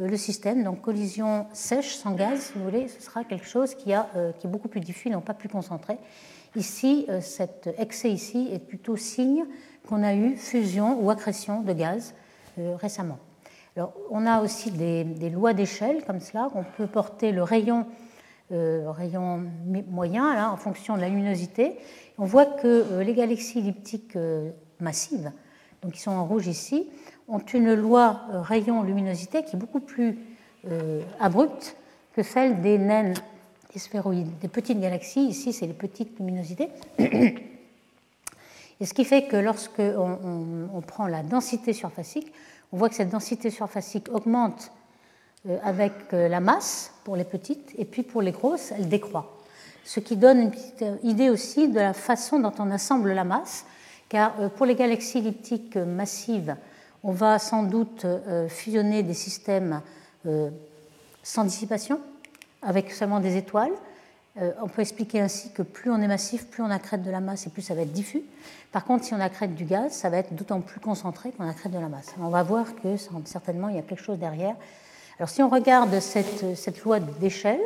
[0.00, 0.64] euh, le système.
[0.64, 4.46] Donc collision sèche, sans gaz, si vous voulez, ce sera quelque chose qui, a, qui
[4.46, 5.98] est beaucoup plus diffus, non pas plus concentré.
[6.54, 9.44] Ici, cet excès ici est plutôt signe
[9.88, 12.12] qu'on a eu fusion ou accrétion de gaz
[12.58, 13.18] récemment.
[13.74, 16.50] Alors, on a aussi des, des lois d'échelle comme cela.
[16.54, 18.01] On peut porter le rayon euh,
[18.52, 19.44] rayon
[19.90, 21.76] moyen là, en fonction de la luminosité.
[22.18, 25.32] On voit que euh, les galaxies elliptiques euh, massives,
[25.82, 26.88] donc qui sont en rouge ici,
[27.28, 30.18] ont une loi rayon-luminosité qui est beaucoup plus
[31.18, 31.76] abrupte
[32.14, 33.14] que celle des naines
[33.74, 35.24] et sphéroïdes, des petites galaxies.
[35.24, 36.68] Ici, c'est les petites luminosités.
[36.98, 42.32] Et ce qui fait que lorsque on prend la densité surfacique,
[42.72, 44.81] on voit que cette densité surfacique augmente euh,
[45.62, 49.38] avec euh, la masse pour les petites, et puis pour les grosses, elle décroît.
[49.84, 53.24] Ce qui donne une petite euh, idée aussi de la façon dont on assemble la
[53.24, 53.64] masse,
[54.08, 56.54] car pour les galaxies elliptiques massives,
[57.02, 58.06] on va sans doute
[58.48, 59.80] fusionner des systèmes
[61.22, 61.98] sans dissipation,
[62.60, 63.72] avec seulement des étoiles.
[64.36, 67.46] On peut expliquer ainsi que plus on est massif, plus on accrète de la masse
[67.46, 68.22] et plus ça va être diffus.
[68.70, 71.72] Par contre, si on accrète du gaz, ça va être d'autant plus concentré qu'on accrète
[71.72, 72.14] de la masse.
[72.20, 74.56] On va voir que certainement il y a quelque chose derrière
[75.22, 77.60] alors si on regarde cette, loi d'échelle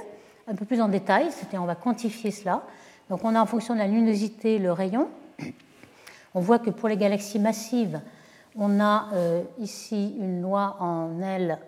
[0.46, 2.60] un peu plus en détail, on va quantifier cela.
[3.08, 5.08] Donc on a en fonction de la luminosité le rayon.
[6.34, 7.98] On voit que pour les galaxies massives,
[8.56, 11.58] on a euh, ici une loi en L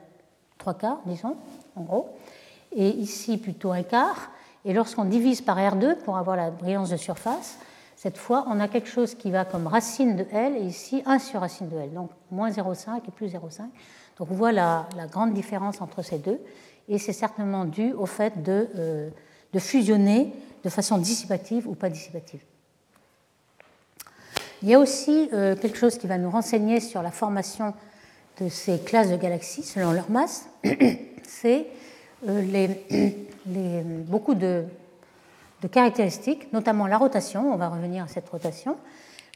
[0.58, 1.38] 3 quarts, disons,
[1.74, 2.10] en gros,
[2.76, 4.30] et ici plutôt un quart.
[4.66, 7.56] Et lorsqu'on divise par R2 pour avoir la brillance de surface,
[7.96, 11.18] cette fois, on a quelque chose qui va comme racine de L, et ici 1
[11.18, 13.62] sur racine de L, donc moins 0,5 et plus 0,5.
[14.18, 16.40] Donc on voit la, grande différence entre ces deux,
[16.88, 19.10] et c'est certainement dû au fait de, euh,
[19.58, 20.32] fusionner
[20.64, 22.40] de façon dissipative ou pas dissipative.
[24.62, 27.74] Il y a aussi euh, quelque chose qui va nous renseigner sur la formation
[28.40, 30.48] de ces classes de galaxies selon leur masse,
[31.22, 31.66] c'est
[32.28, 32.68] euh,
[34.06, 34.64] beaucoup de,
[35.70, 38.76] caractéristiques, notamment la rotation, on va revenir à cette rotation,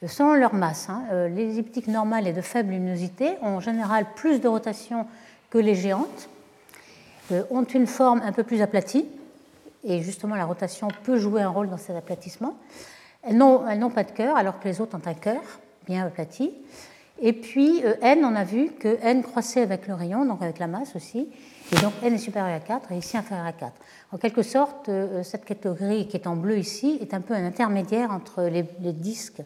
[0.09, 0.88] selon leur masse.
[0.88, 1.05] Hein.
[1.12, 5.07] Euh, les elliptiques normales et de faible luminosité ont en général plus de rotation
[5.51, 6.29] que les géantes,
[7.31, 9.07] euh, ont une forme un peu plus aplatie,
[9.85, 12.57] et justement la rotation peut jouer un rôle dans cet aplatissement.
[13.23, 15.43] Elles n'ont pas de cœur, alors que les autres ont un cœur
[15.87, 16.53] bien aplati.
[17.21, 20.59] Et puis euh, n, on a vu que n croissait avec le rayon, donc avec
[20.59, 21.29] la masse aussi,
[21.71, 23.73] et donc n est supérieur à 4 et ici inférieur à 4.
[24.11, 24.91] En quelque sorte,
[25.23, 29.43] cette catégorie qui est en bleu ici est un peu un intermédiaire entre les, disques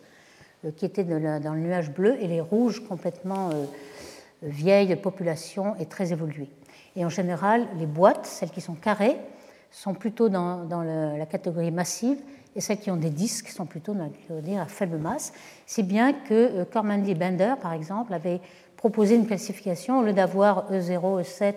[0.76, 3.64] qui étaient dans le nuage bleu et les rouges complètement euh,
[4.42, 6.50] vieilles populations et très évoluées.
[6.96, 9.16] Et en général, les boîtes, celles qui sont carrées,
[9.70, 10.66] sont plutôt dans,
[11.18, 12.18] la catégorie massive
[12.54, 15.32] et celles qui ont des disques sont plutôt dans la catégorie à faible masse.
[15.66, 18.40] Si bien que euh, Cormandy et Bender, par exemple, avaient
[18.76, 21.54] proposé une classification, au lieu d'avoir E0, E7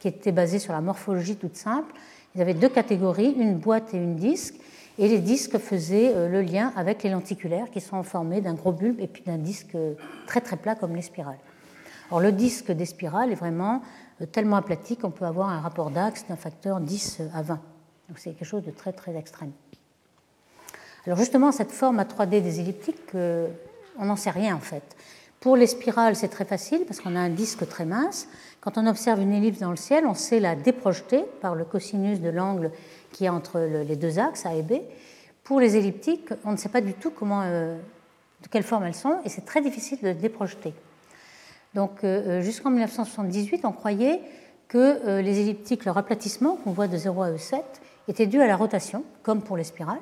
[0.00, 1.92] qui était basée sur la morphologie toute simple,
[2.34, 4.54] ils avaient deux catégories, une boîte et une disque,
[4.98, 8.72] et les disques faisaient euh, le lien avec les lenticulaires qui sont formés d'un gros
[8.72, 9.76] bulbe et puis d'un disque
[10.26, 11.38] très très plat comme les spirales.
[12.10, 13.82] Or, le disque des spirales est vraiment
[14.20, 17.54] euh, tellement aplati qu'on peut avoir un rapport d'axe d'un facteur 10 à 20.
[18.08, 19.52] Donc c'est quelque chose de très très extrême.
[21.06, 23.48] Alors justement, cette forme à 3D des elliptiques, euh,
[23.98, 24.82] on n'en sait rien en fait.
[25.40, 28.28] Pour les spirales, c'est très facile parce qu'on a un disque très mince.
[28.60, 32.20] Quand on observe une ellipse dans le ciel, on sait la déprojeter par le cosinus
[32.20, 32.72] de l'angle
[33.12, 34.74] qui est entre les deux axes, A et B.
[35.44, 37.76] Pour les elliptiques, on ne sait pas du tout comment, euh,
[38.42, 40.72] de quelle forme elles sont, et c'est très difficile de déprojeter.
[41.74, 44.20] Donc euh, euh, jusqu'en 1978, on croyait
[44.68, 47.60] que les elliptiques, leur aplatissement, qu'on voit de 0 à E7,
[48.06, 49.98] était dû à la rotation, comme pour les spirales.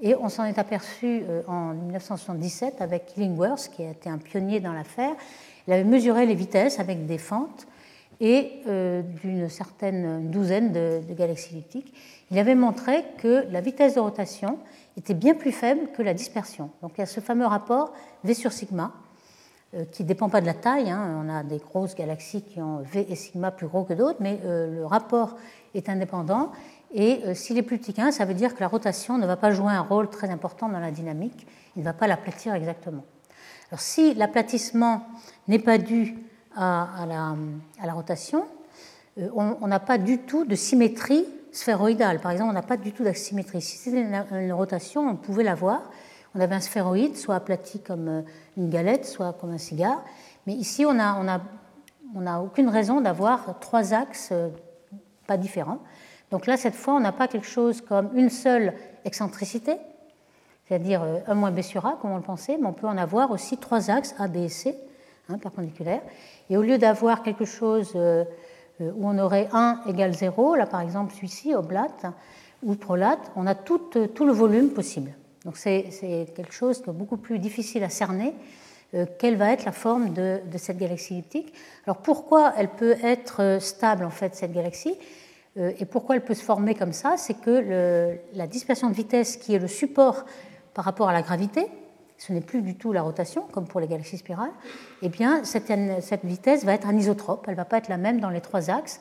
[0.00, 4.72] Et on s'en est aperçu en 1977 avec Illingworth, qui a été un pionnier dans
[4.72, 5.12] l'affaire.
[5.68, 7.66] Il avait mesuré les vitesses avec des fentes
[8.22, 8.62] et
[9.22, 11.92] d'une certaine douzaine de, galaxies elliptiques
[12.32, 14.58] il avait montré que la vitesse de rotation
[14.96, 16.70] était bien plus faible que la dispersion.
[16.80, 17.92] Donc il y a ce fameux rapport
[18.24, 18.92] V sur sigma,
[19.74, 20.90] euh, qui ne dépend pas de la taille.
[20.90, 21.22] Hein.
[21.22, 24.40] On a des grosses galaxies qui ont V et sigma plus gros que d'autres, mais
[24.46, 25.36] euh, le rapport
[25.74, 26.52] est indépendant.
[26.94, 29.36] Et euh, s'il est plus petit qu'un, ça veut dire que la rotation ne va
[29.36, 33.04] pas jouer un rôle très important dans la dynamique, il ne va pas l'aplatir exactement.
[33.70, 35.06] Alors si l'aplatissement
[35.48, 36.16] n'est pas dû
[36.56, 38.46] à, la, rotation,
[39.18, 42.20] euh, on n'a pas du tout de symétrie sphéroïdale.
[42.20, 43.60] Par exemple, on n'a pas du tout d'asymétrie.
[43.60, 45.82] Si c'était une, rotation, on pouvait l'avoir.
[46.34, 48.22] On avait un sphéroïde, soit aplati comme euh,
[48.56, 50.02] une galette, soit comme un cigare.
[50.46, 51.40] Mais ici, on n'a
[52.26, 54.48] a, aucune raison d'avoir trois axes euh,
[55.26, 55.78] pas différents.
[56.30, 58.72] Donc là, cette fois, on n'a pas quelque chose comme une seule
[59.04, 59.76] excentricité,
[60.66, 63.30] c'est-à-dire un moins b sur a, comme on le pensait, mais on peut en avoir
[63.30, 64.74] aussi trois axes A, B et C,
[65.28, 66.02] hein, perpendiculaires.
[66.50, 68.24] Et au lieu d'avoir quelque chose euh,
[68.80, 72.06] où on aurait 1 égale 0, là par exemple celui-ci, oblate
[72.62, 73.78] ou prolate, on a tout,
[74.14, 75.12] tout le volume possible.
[75.44, 75.88] Donc c'est
[76.36, 78.34] quelque chose qui est beaucoup plus difficile à cerner.
[78.94, 81.52] Euh, quelle va être la forme de, de, cette galaxie elliptique
[81.86, 84.96] Alors pourquoi elle peut être euh, stable en fait cette galaxie?
[85.78, 87.18] Et pourquoi elle peut se former comme ça?
[87.18, 90.24] C'est que la dispersion de vitesse qui est le support
[90.72, 91.66] par rapport à la gravité,
[92.22, 94.52] ce n'est plus du tout la rotation, comme pour les galaxies spirales,
[95.02, 95.72] eh bien, cette,
[96.22, 99.00] vitesse va être anisotrope, elle ne va pas être la même dans les trois axes.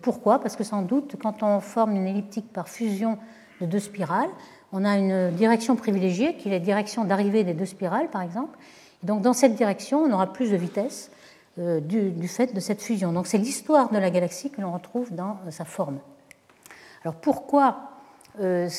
[0.00, 0.38] Pourquoi?
[0.38, 3.18] Parce que sans doute, quand on forme une elliptique par fusion
[3.60, 4.30] de deux spirales,
[4.72, 8.58] on a une direction privilégiée, qui est la direction d'arrivée des deux spirales, par exemple.
[9.02, 11.10] Et donc, dans cette direction, on aura plus de vitesse
[11.58, 13.12] euh, du, du, fait de cette fusion.
[13.12, 15.98] Donc, c'est l'histoire de la galaxie que l'on retrouve dans euh, sa forme.
[17.04, 17.90] Alors, pourquoi
[18.40, 18.70] euh,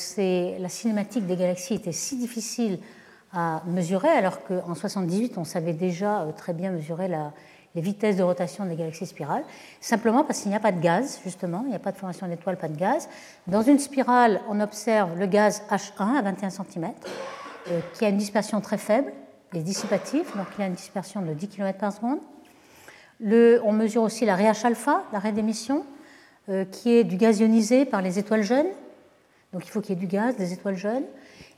[0.58, 2.80] la cinématique des galaxies était si difficile
[3.34, 8.22] à mesurer, alors qu'en 78, on savait déjà euh, très bien mesurer les vitesses de
[8.22, 9.44] rotation des galaxies spirales,
[9.80, 12.28] simplement parce qu'il n'y a pas de gaz, justement, il n'y a pas de formation
[12.28, 13.08] d'étoiles, pas de gaz.
[13.46, 16.92] Dans une spirale, on observe le gaz H1 à 21 cm,
[17.70, 19.12] euh, qui a une dispersion très faible,
[19.54, 22.18] et dissipatif, donc il a une dispersion de 10 km par seconde.
[23.20, 25.84] On mesure aussi la RH alpha, la raie d'émission,
[26.48, 28.66] euh, qui est du gaz ionisé par les étoiles jeunes.
[29.52, 31.04] Donc il faut qu'il y ait du gaz, des étoiles jeunes.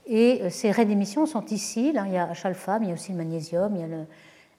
[0.07, 1.93] Et euh, ces raies d'émission sont ici.
[1.93, 3.97] Là, il y a mais il y a aussi le magnésium, il y a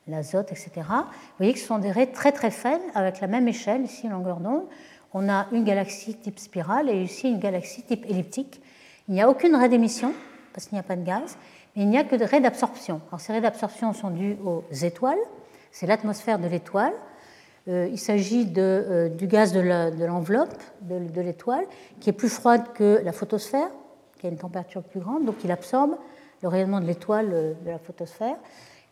[0.08, 0.72] l'azote, etc.
[0.76, 1.04] Vous
[1.38, 4.40] voyez que ce sont des raies très très faibles, avec la même échelle, ici, longueur
[4.40, 4.66] d'onde.
[5.14, 8.62] On a une galaxie type spirale et ici une galaxie type elliptique.
[9.08, 10.14] Il n'y a aucune raie d'émission,
[10.54, 11.38] parce qu'il n'y a pas de gaz,
[11.76, 13.02] mais il n'y a que des raies d'absorption.
[13.10, 15.18] Alors ces raies d'absorption sont dues aux étoiles,
[15.72, 16.94] c'est l'atmosphère de l'étoile.
[17.70, 19.60] Euh, il s'agit euh, du gaz de
[20.06, 21.66] l'enveloppe de l'étoile,
[22.00, 23.70] qui est plus froide que la photosphère,
[24.18, 25.98] qui a une température plus grande, donc il absorbe
[26.42, 28.36] le rayonnement de l'étoile euh, de la photosphère.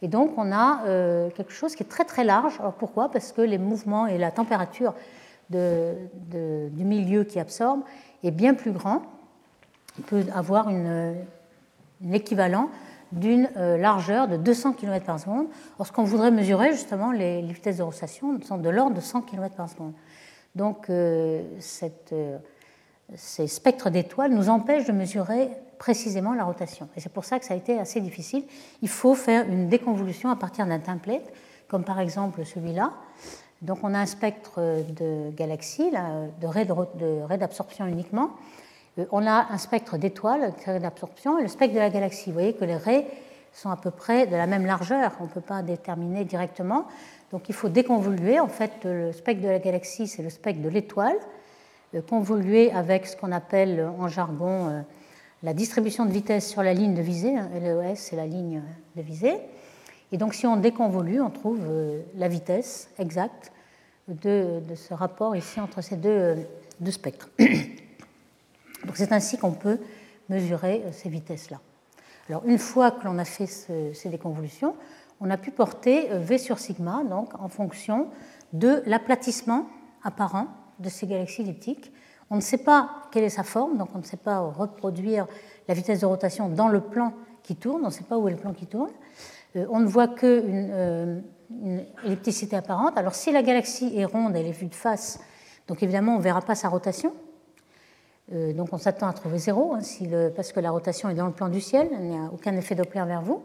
[0.01, 2.57] Et donc on a euh, quelque chose qui est très très large.
[2.59, 3.09] Alors pourquoi?
[3.09, 4.93] Parce que les mouvements et la température
[5.49, 7.81] du milieu qui absorbe
[8.23, 9.03] est bien plus grand.
[9.97, 11.15] Il peut avoir une,
[12.05, 12.69] un équivalent
[13.11, 15.47] d'une euh, largeur de 200 km par seconde.
[15.77, 19.69] Lorsqu'on voudrait mesurer justement les, vitesses de rotation, sont de l'ordre de 100 km par
[19.69, 19.93] seconde.
[20.55, 20.89] Donc
[21.59, 22.13] cette
[23.13, 26.89] ces spectres d'étoiles nous empêchent de mesurer précisément la rotation.
[26.95, 28.43] Et c'est pour ça que ça a été assez difficile.
[28.81, 31.31] Il faut faire une déconvolution à partir d'un template,
[31.67, 32.93] comme par exemple celui-là.
[33.61, 38.31] Donc on a un spectre de galaxies, de raies d'absorption uniquement.
[38.99, 42.27] Euh, on a un spectre d'étoiles, de d'absorption, et le spectre de la galaxie.
[42.27, 43.07] Vous voyez que les raies
[43.53, 45.13] sont à peu près de la même largeur.
[45.19, 46.85] On ne peut pas déterminer directement.
[47.31, 48.39] Donc il faut déconvoluer.
[48.39, 51.17] En fait, le spectre de la galaxie, c'est le spectre de l'étoile
[52.01, 54.81] convoluer avec ce qu'on appelle en jargon euh,
[55.43, 57.35] la distribution de vitesse sur la ligne de visée.
[57.35, 58.61] Hein, LES, c'est la ligne
[58.95, 59.37] de visée.
[60.11, 63.51] Et donc, si on déconvolue, on trouve euh, la vitesse exacte
[64.07, 66.35] de, ce rapport ici entre ces deux, euh,
[66.79, 67.29] deux spectres.
[67.39, 69.79] Donc, c'est ainsi qu'on peut
[70.29, 71.59] mesurer ces vitesses-là.
[72.29, 74.75] Alors, une fois que l'on a fait ces déconvolutions,
[75.21, 78.09] on a pu porter V sur sigma, donc en fonction
[78.53, 79.67] de l'aplatissement
[80.03, 80.47] apparent
[80.79, 81.91] de ces galaxies elliptiques.
[82.29, 85.27] On ne sait pas quelle est sa forme, donc on ne sait pas reproduire
[85.67, 88.31] la vitesse de rotation dans le plan qui tourne, on ne sait pas où est
[88.31, 88.89] le plan qui tourne.
[89.55, 91.19] Euh, on ne voit qu'une euh,
[91.61, 92.97] une ellipticité apparente.
[92.97, 95.19] Alors si la galaxie est ronde, elle est vue de face,
[95.67, 97.13] donc évidemment on ne verra pas sa rotation.
[98.33, 99.81] Euh, donc on s'attend à trouver zéro, hein,
[100.35, 102.73] parce que la rotation est dans le plan du ciel, il n'y a aucun effet
[102.73, 103.43] Doppler vers vous.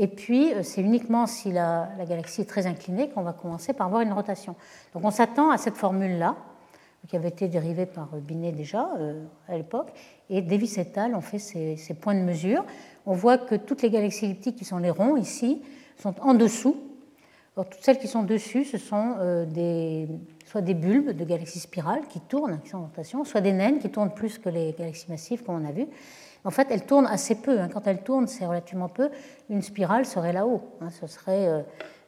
[0.00, 4.00] Et puis, c'est uniquement si la, galaxie est très inclinée qu'on va commencer par avoir
[4.00, 4.54] une rotation.
[4.94, 6.36] Donc, on s'attend à cette formule-là,
[7.06, 9.92] qui avait été dérivée par Binet déjà euh, à l'époque.
[10.28, 11.14] Et Davis et al.
[11.14, 12.64] ont fait ces, points de mesure.
[13.06, 15.62] On voit que toutes les galaxies elliptiques qui sont les ronds ici
[15.96, 16.76] sont en dessous.
[17.56, 19.46] Alors, toutes celles qui sont dessus, ce sont euh,
[20.44, 23.78] soit des bulbes de galaxies spirales qui tournent, qui sont en rotation, soit des naines
[23.78, 25.86] qui tournent plus que les galaxies massives, comme on a vu.
[26.44, 27.60] En fait, elle tourne assez peu.
[27.60, 27.68] Hein.
[27.72, 29.10] Quand elle tourne, c'est relativement peu.
[29.50, 30.62] Une spirale serait là-haut.
[30.80, 30.90] Hein.
[30.90, 31.62] Ce serait euh,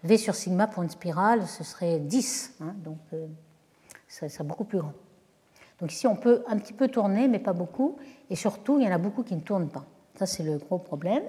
[0.04, 2.56] V sur sigma pour une spirale, ce serait 10.
[2.60, 2.74] Hein.
[2.84, 2.98] Donc,
[4.10, 4.92] ça serait beaucoup plus grand.
[5.80, 7.96] Donc ici, on peut un petit peu tourner, mais pas beaucoup.
[8.28, 9.84] Et surtout, il y en a beaucoup qui ne tournent pas.
[10.16, 11.22] Ça, c'est le gros problème.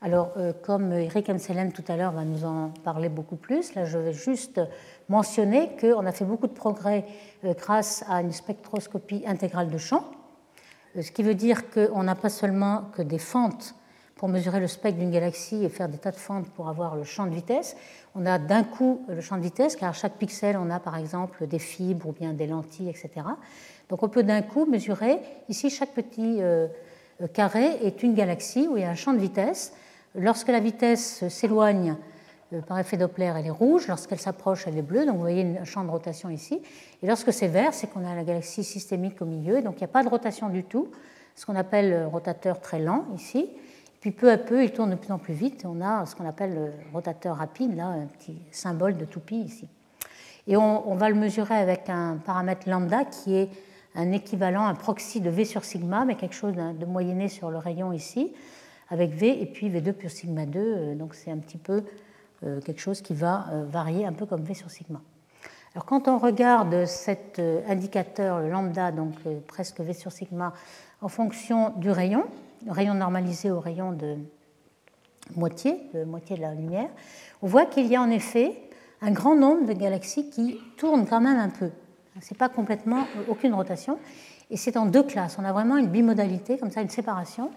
[0.00, 3.86] Alors, euh, comme Eric Amselem tout à l'heure va nous en parler beaucoup plus, là
[3.86, 4.60] je vais juste
[5.08, 7.06] mentionner qu'on a fait beaucoup de progrès
[7.44, 10.04] euh, grâce à une spectroscopie intégrale de champ,
[10.96, 13.74] euh, ce qui veut dire qu'on n'a pas seulement que des fentes
[14.16, 17.04] pour mesurer le spectre d'une galaxie et faire des tas de fentes pour avoir le
[17.04, 17.76] champ de vitesse.
[18.14, 20.96] On a d'un coup le champ de vitesse, car à chaque pixel, on a par
[20.96, 23.10] exemple des fibres ou bien des lentilles, etc.
[23.90, 26.66] Donc on peut d'un coup mesurer, ici, chaque petit euh,
[27.34, 29.74] carré est une galaxie où il y a un champ de vitesse.
[30.14, 31.96] Lorsque la vitesse s'éloigne
[32.54, 33.86] euh, par effet Doppler, elle est rouge.
[33.86, 35.04] Lorsqu'elle s'approche, elle est bleue.
[35.04, 36.62] Donc vous voyez un champ de rotation ici.
[37.02, 39.60] Et lorsque c'est vert, c'est qu'on a la galaxie systémique au milieu.
[39.60, 40.90] Donc il n'y a pas de rotation du tout,
[41.34, 43.50] ce qu'on appelle le rotateur très lent ici.
[44.06, 45.64] Puis peu à peu, il tourne de plus en plus vite.
[45.66, 49.66] On a ce qu'on appelle le rotateur rapide, là, un petit symbole de toupie ici.
[50.46, 53.50] Et on, va le mesurer avec un paramètre lambda qui est
[53.96, 57.58] un équivalent, un proxy de V sur sigma, mais quelque chose de moyenné sur le
[57.58, 58.32] rayon ici,
[58.90, 60.60] avec V et puis V2 plus sigma 2.
[60.60, 61.82] Euh, donc c'est un petit peu
[62.44, 65.00] euh, quelque chose qui va euh, varier un peu comme V sur sigma.
[65.74, 69.14] Alors quand on regarde cet indicateur, le lambda, donc
[69.48, 70.52] presque V sur sigma,
[71.00, 72.24] en fonction du rayon,
[72.68, 74.16] rayon normalisé au rayon de
[75.34, 76.88] moitié, de moitié de la lumière,
[77.42, 78.52] on voit qu'il y a en effet
[79.02, 81.70] un grand nombre de galaxies qui tournent quand même un peu.
[82.20, 83.98] Ce n'est pas complètement aucune rotation.
[84.50, 85.36] Et c'est en deux classes.
[85.38, 87.50] On a vraiment une bimodalité, comme ça, une séparation.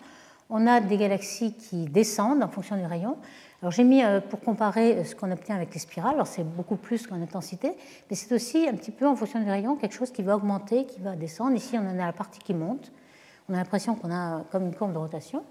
[0.49, 3.17] On a des galaxies qui descendent en fonction du rayon.
[3.61, 6.15] Alors j'ai mis euh, pour comparer ce qu'on obtient avec les spirales.
[6.15, 7.73] Alors c'est beaucoup plus qu'en intensité,
[8.09, 10.85] mais c'est aussi un petit peu en fonction du rayon quelque chose qui va augmenter,
[10.85, 11.55] qui va descendre.
[11.55, 12.91] Ici on en a la partie qui monte
[13.49, 15.43] on a l'impression qu'on a comme une courbe de rotation.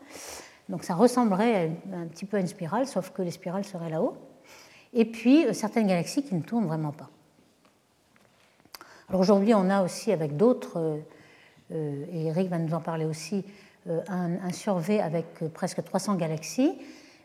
[0.69, 4.17] Donc ça ressemblerait un petit peu à une spirale, sauf que les spirales seraient là-haut.
[4.93, 7.09] Et puis euh, certaines galaxies qui ne tournent vraiment pas.
[9.09, 10.99] Alors aujourd'hui, on a aussi avec d'autres, euh,
[11.73, 13.45] euh, et Eric va nous en parler aussi,
[14.09, 16.79] un, un avec presque 300 galaxies.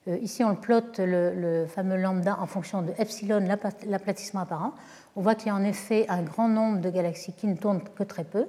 [0.07, 3.45] Ici, on plotte le, le, fameux lambda en fonction de epsilon,
[3.85, 4.71] l'aplatissement apparent.
[5.17, 7.83] On voit qu'il y a en effet un grand nombre de galaxies qui ne tournent
[7.83, 8.45] que très peu.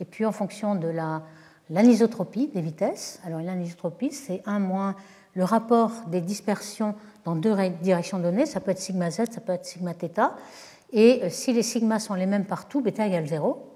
[0.00, 1.22] Et puis, en fonction de la
[1.70, 3.20] l'anisotropie des vitesses.
[3.24, 4.96] Alors l'anisotropie, c'est 1 moins
[5.34, 8.46] le rapport des dispersions dans deux directions données.
[8.46, 10.32] Ça peut être sigma z, ça peut être sigma θ.
[10.92, 13.72] Et euh, si les sigmas sont les mêmes partout, bêta égale 0.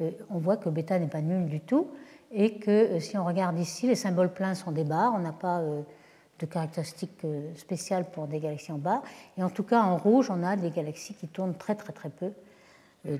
[0.00, 1.88] Euh, on voit que bêta n'est pas nul du tout.
[2.32, 5.12] Et que euh, si on regarde ici, les symboles pleins sont des barres.
[5.14, 5.62] On n'a pas
[6.38, 7.22] de caractéristiques
[7.56, 9.02] spéciales pour des galaxies en barres.
[9.38, 12.10] Et en tout cas, en rouge, on a des galaxies qui tournent très très très
[12.10, 12.32] peu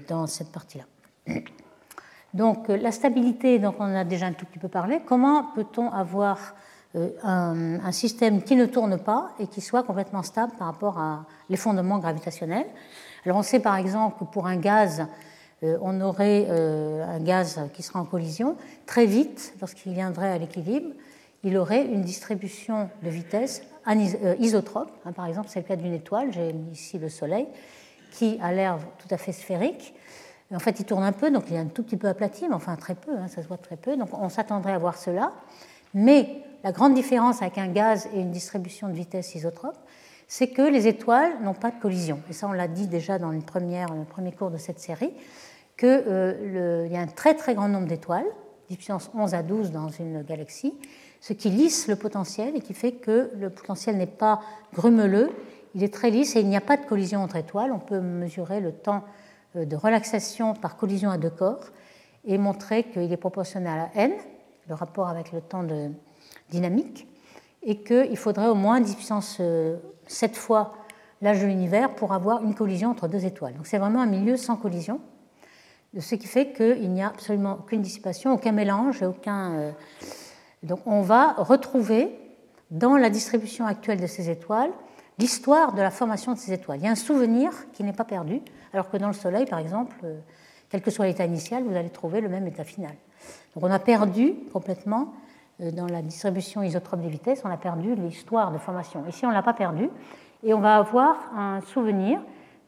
[0.08, 0.84] dans cette partie-là.
[2.36, 5.00] Donc euh, la stabilité, donc on a déjà un tout petit peu parlé.
[5.06, 6.54] Comment peut-on avoir
[6.94, 11.24] euh, un, système qui ne tourne pas et qui soit complètement stable par rapport à
[11.48, 12.66] l'effondrement gravitationnel?
[13.24, 15.06] Alors on sait par exemple que pour un gaz,
[15.62, 20.90] euh, on aurait un gaz qui sera en collision très vite lorsqu'il viendrait à l'équilibre.
[21.42, 23.62] Il aurait une distribution de vitesse
[24.40, 24.90] isotrope.
[25.06, 26.32] Hein, par exemple, c'est le cas d'une étoile.
[26.32, 27.46] J'ai mis ici le Soleil,
[28.10, 29.94] qui a l'air tout à fait sphérique
[30.54, 32.54] en fait, il tourne un peu, donc il est un tout petit peu aplati, mais
[32.54, 33.96] enfin très peu, hein, ça se voit très peu.
[33.96, 35.32] Donc on s'attendrait à voir cela.
[35.94, 39.78] Mais la grande différence avec un gaz et une distribution de vitesse isotrope,
[40.28, 42.20] c'est que les étoiles n'ont pas de collision.
[42.30, 45.12] Et ça, on l'a dit déjà dans le premier cours de cette série,
[45.76, 48.26] qu'il euh, y a un très très grand nombre d'étoiles,
[48.74, 50.74] puissance 11 à 12 dans une galaxie,
[51.20, 54.40] ce qui lisse le potentiel et qui fait que le potentiel n'est pas
[54.74, 55.30] grumeleux,
[55.74, 57.70] il est très lisse et il n'y a pas de collision entre étoiles.
[57.70, 59.25] On peut mesurer le temps euh,
[59.64, 61.64] de relaxation par collision à deux corps
[62.24, 64.12] et montrer qu'il est proportionnel à n,
[64.68, 65.90] le rapport avec le temps de
[66.50, 67.06] dynamique,
[67.62, 70.74] et qu'il faudrait au moins 10 puissance 7 euh, fois
[71.22, 73.54] l'âge de l'univers pour avoir une collision entre deux étoiles.
[73.54, 75.00] Donc c'est vraiment un milieu sans collision,
[75.98, 79.52] ce qui fait qu'il n'y a absolument aucune dissipation, aucun mélange, aucun...
[79.52, 79.72] Euh,
[80.62, 82.18] donc on va retrouver
[82.70, 84.72] dans la distribution actuelle de ces étoiles
[85.18, 86.78] l'histoire de la formation de ces étoiles.
[86.80, 88.40] Il y a un souvenir qui n'est pas perdu,
[88.72, 90.18] alors que dans le Soleil, par exemple, euh,
[90.68, 92.94] quel que soit l'état initial, vous allez trouver le même état final.
[93.54, 95.14] Donc on a perdu complètement,
[95.60, 99.04] euh, dans la distribution isotrope des vitesses, on a perdu l'histoire de formation.
[99.08, 99.88] Ici, on ne l'a pas perdu,
[100.42, 102.20] et on va avoir un souvenir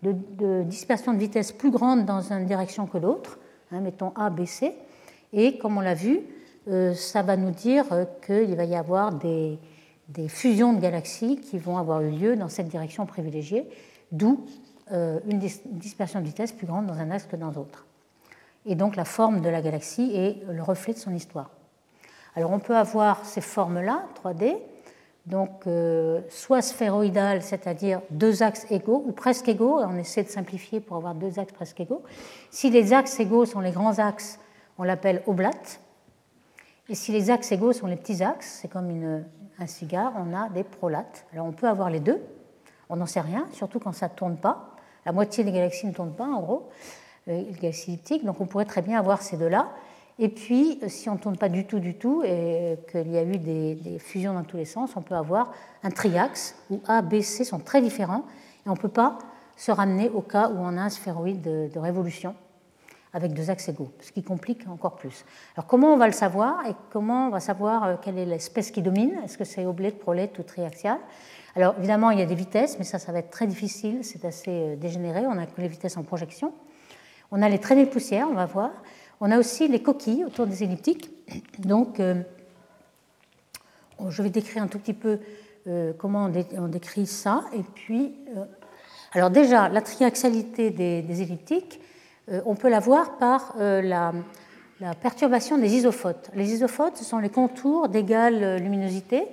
[0.03, 3.39] de, dispersion de vitesse plus grande dans une direction que l'autre,
[3.73, 4.75] hein, mettons A, B, C,
[5.33, 6.21] et comme on l'a vu,
[6.69, 7.85] euh, ça va nous dire
[8.25, 9.59] qu'il va y avoir des,
[10.09, 13.69] des fusions de galaxies qui vont avoir eu lieu dans cette direction privilégiée,
[14.11, 14.45] d'où
[14.93, 17.87] euh, une dispersion de vitesse plus grande dans un axe que dans l'autre.
[18.65, 21.51] Et donc la forme de la galaxie est le reflet de son histoire.
[22.35, 24.57] Alors on peut avoir ces formes-là, 3D,
[25.27, 30.81] donc euh, soit sphéroïdales, c'est-à-dire deux axes égaux ou presque égaux, on essaie de simplifier
[30.81, 32.03] pour avoir deux axes presque égaux.
[32.51, 34.41] Si les axes égaux sont les grands axes,
[34.79, 35.81] on l'appelle oblate.
[36.89, 39.25] Et si les axes égaux sont les petits axes, c'est comme une,
[39.59, 41.27] un cigare, on a des prolates.
[41.33, 42.21] Alors on peut avoir les deux,
[42.89, 44.77] on n'en sait rien, surtout quand ça ne tourne pas.
[45.07, 46.69] La moitié des galaxies ne tournent pas, en gros,
[47.27, 49.69] les galaxies elliptiques, donc on pourrait très bien avoir ces deux-là.
[50.21, 53.23] Et puis, si on ne tourne pas du tout, du tout, et qu'il y a
[53.23, 55.53] eu des, fusions dans tous les sens, on peut avoir
[55.85, 58.25] un triaxe où A, B, C sont très différents,
[58.67, 59.19] et on ne peut pas
[59.57, 62.35] se ramener au cas où on a un sphéroïde de, révolution
[63.13, 65.25] avec deux axes égaux, ce qui complique encore plus.
[65.57, 68.71] Alors comment on va le savoir et comment on va savoir euh, quelle est l'espèce
[68.71, 69.19] qui domine?
[69.25, 70.99] Est-ce que c'est oblette, prolette ou triaxial
[71.57, 74.25] Alors évidemment, il y a des vitesses, mais ça, ça va être très difficile, c'est
[74.25, 76.53] assez euh, dégénéré, on a que les vitesses en projection.
[77.31, 78.71] On a les traînées de poussière, on va voir.
[79.21, 81.11] On a aussi les coquilles autour des elliptiques.
[81.59, 82.23] Donc, euh,
[84.09, 85.19] je vais décrire un tout petit peu
[85.99, 87.45] comment on, décrit ça.
[87.53, 88.15] Et puis,
[89.13, 91.81] alors déjà, la triaxialité des, elliptiques,
[92.45, 94.13] on peut la voir par la,
[94.81, 96.31] la, perturbation des isophotes.
[96.35, 99.27] Les isophotes, ce sont les contours d'égale luminosité.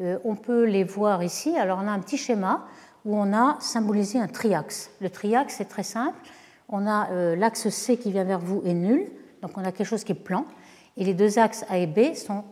[0.00, 1.56] on peut les voir ici.
[1.56, 2.66] Alors, on a un petit schéma
[3.04, 4.90] où on a symbolisé un triaxe.
[5.00, 6.18] Le triaxe, est très simple
[6.68, 9.10] on a euh, l'axe C qui vient vers vous est nul,
[9.42, 10.44] donc on a quelque chose qui est plan,
[10.96, 12.44] et les deux axes A et B sont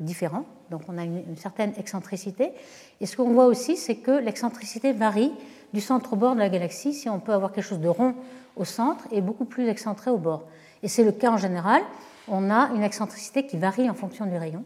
[0.00, 2.52] différents, donc on a une, certaine excentricité.
[3.00, 5.30] Et ce qu'on voit aussi, c'est que l'excentricité varie
[5.74, 8.14] du centre au bord de la galaxie, si on peut avoir quelque chose de rond
[8.56, 10.44] au centre et beaucoup plus excentré au bord.
[10.82, 11.82] Et c'est le cas en général,
[12.26, 14.64] on a une excentricité qui varie en fonction du rayon.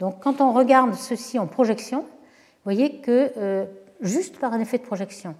[0.00, 3.66] Donc quand on regarde ceci en projection, vous voyez que euh,
[4.00, 5.36] juste par un effet de projection,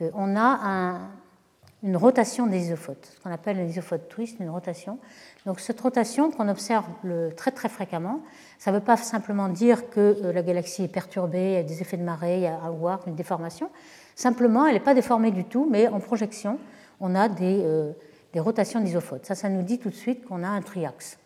[0.00, 1.00] euh, on a un,
[1.84, 4.98] une rotation des isophotes, ce qu'on appelle un isophote twist, une rotation.
[5.44, 6.86] Donc cette rotation qu'on observe
[7.36, 8.22] très très fréquemment,
[8.58, 11.62] ça ne veut pas simplement dire que euh, la galaxie est perturbée, il y a
[11.62, 13.70] des effets de marée, il y a un warp, une déformation.
[14.16, 16.58] Simplement, elle n'est pas déformée du tout, mais en projection,
[17.00, 17.92] on a des, euh,
[18.32, 19.26] des rotations d'isophotes.
[19.26, 21.18] Ça, ça nous dit tout de suite qu'on a un triaxe,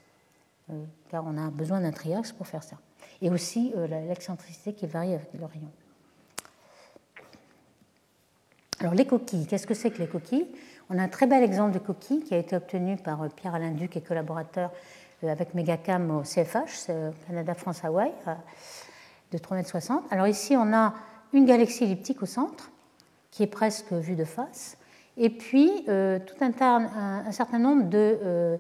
[0.71, 2.77] euh, car on a besoin d'un triaxe pour faire ça.
[3.23, 5.71] Et aussi l'excentricité qui varie avec le rayon.
[8.81, 10.47] Alors les coquilles, qu'est-ce que c'est que les coquilles?
[10.89, 13.73] On a un très bel exemple de coquille qui a été obtenu par euh, Pierre-Alain
[13.73, 14.71] Duc et collaborateurs
[15.25, 16.87] euh, avec Megacam au CFH,
[17.27, 18.13] Canada-France-Hawaï,
[19.33, 20.01] de 3,60 m.
[20.13, 20.95] Alors ici, on a
[21.33, 22.71] une galaxie elliptique au centre,
[23.33, 24.79] qui est presque vue de face,
[25.17, 28.59] et puis euh, tout un, un, certain nombre de,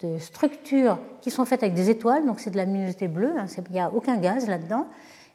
[0.00, 3.44] de, structures qui sont faites avec des étoiles, donc c'est de la luminosité bleue, hein,
[3.68, 4.88] il n'y a aucun gaz là-dedans,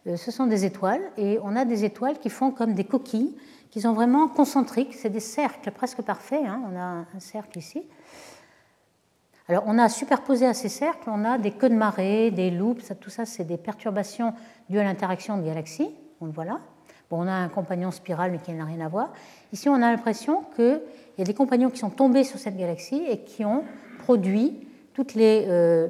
[0.06, 3.36] ce sont des étoiles, et on a des étoiles qui font comme des coquilles,
[3.76, 4.94] qui sont vraiment concentriques.
[4.94, 6.46] C'est des cercles presque parfaits.
[6.48, 6.62] Hein.
[6.72, 7.84] On a un cercle ici.
[9.50, 12.94] Alors, on a superposé à ces cercles, on a des queues de marée, des loops,
[13.02, 14.34] tout ça, c'est des perturbations
[14.70, 15.90] dues à l'interaction de galaxies.
[16.22, 16.62] On le voit là.
[17.10, 19.12] Bon, on a un compagnon spiral, mais qui n'a rien à voir.
[19.52, 20.80] Ici, on a l'impression qu'il
[21.18, 23.66] y a des compagnons qui sont tombés sur cette galaxie et qui ont
[24.00, 25.90] produit toutes les euh,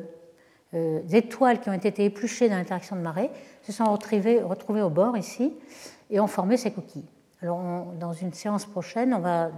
[0.74, 3.30] euh, étoiles qui ont été épluchées dans l'interaction de marée,
[3.62, 5.54] se sont retrouvées, retrouvées au bord ici
[6.10, 7.06] et ont formé ces coquilles.
[7.46, 9.52] Dans une séance prochaine, on va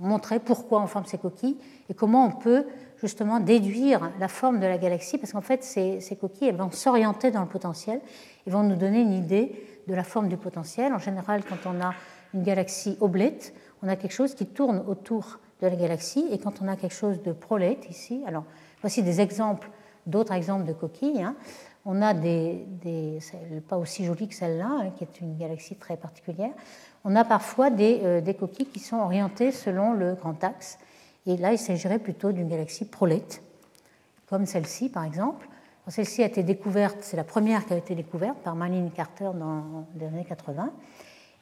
[0.00, 1.56] montrer pourquoi on forme ces coquilles
[1.88, 2.66] et comment on peut
[2.98, 7.40] justement déduire la forme de la galaxie, parce qu'en fait, ces, coquilles vont s'orienter dans
[7.40, 8.00] le potentiel
[8.46, 10.92] et vont nous donner une idée de la forme du potentiel.
[10.92, 11.94] En général, quand on a
[12.32, 16.62] une galaxie oblette, on a quelque chose qui tourne autour de la galaxie, et quand
[16.62, 18.44] on a quelque chose de prolette ici, alors
[18.80, 19.68] voici des exemples,
[20.06, 21.22] d'autres exemples de coquilles.
[21.22, 21.34] Hein.
[21.84, 22.64] On a des,
[23.68, 26.52] pas aussi jolies que celle-là, hein, qui est une galaxie très particulière.
[27.04, 30.78] On a parfois euh, des, coquilles qui sont orientées selon le grand axe.
[31.26, 33.42] Et là, il s'agirait plutôt d'une galaxie prolette,
[34.26, 35.48] comme celle-ci, par exemple.
[35.88, 39.86] Celle-ci a été découverte, c'est la première qui a été découverte par Marlene Carter dans
[39.98, 40.70] les années 80.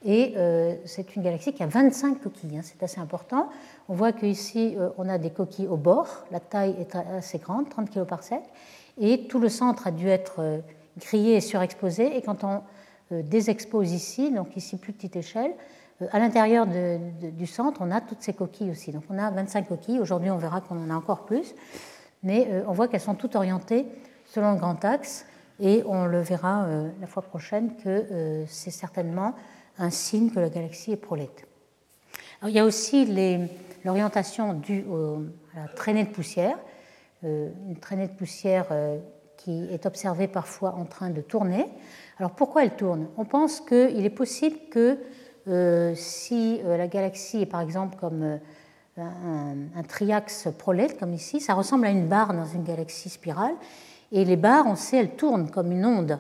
[0.02, 3.50] Et euh, c'est une galaxie qui a 25 coquilles, hein, c'est assez important.
[3.90, 7.68] On voit qu'ici, euh, on a des coquilles au bord, la taille est assez grande,
[7.68, 8.40] 30 kg par sec
[9.00, 10.58] et tout le centre a dû être euh,
[10.98, 12.16] grillé et surexposé.
[12.16, 12.62] Et quand on
[13.12, 15.52] euh, désexpose ici, donc ici plus petite échelle,
[16.02, 18.92] euh, à l'intérieur du centre, on a toutes ces coquilles aussi.
[18.92, 19.98] Donc on a 25 coquilles.
[19.98, 21.54] Aujourd'hui, on verra qu'on en a encore plus.
[22.22, 23.86] Mais on voit qu'elles sont toutes orientées
[24.26, 25.24] selon le grand axe.
[25.58, 26.68] Et on le verra
[27.00, 29.34] la fois prochaine que c'est certainement
[29.78, 31.46] un signe que la galaxie est prolète.
[32.42, 33.06] il y a aussi
[33.86, 34.84] l'orientation due
[35.56, 36.58] à la traînée de poussière.
[37.22, 38.98] Euh, une traînée de poussière euh,
[39.36, 41.66] qui est observée parfois en train de tourner.
[42.18, 43.08] Alors pourquoi elle tourne?
[43.18, 44.96] On pense qu'il est possible que
[45.46, 48.38] euh, si la galaxie est par exemple comme
[48.96, 53.54] un, triaxe prolète, comme ici, ça ressemble à une barre dans une galaxie spirale.
[54.12, 56.18] Et les barres, on sait, elles tournent comme une onde,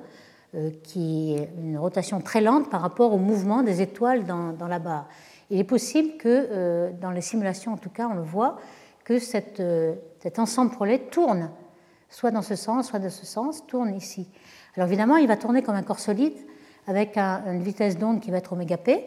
[0.82, 5.08] qui est une rotation très lente par rapport au mouvement des étoiles dans, la barre.
[5.50, 8.56] Il est possible que, dans les simulations en tout cas, on le voit,
[9.04, 9.60] que cette,
[10.20, 11.50] cet ensemble prolète tourne,
[12.08, 14.28] soit dans ce sens, soit dans ce sens, tourne ici.
[14.76, 16.36] Alors évidemment, il va tourner comme un corps solide
[16.86, 19.04] avec une vitesse d'onde qui va être oméga p.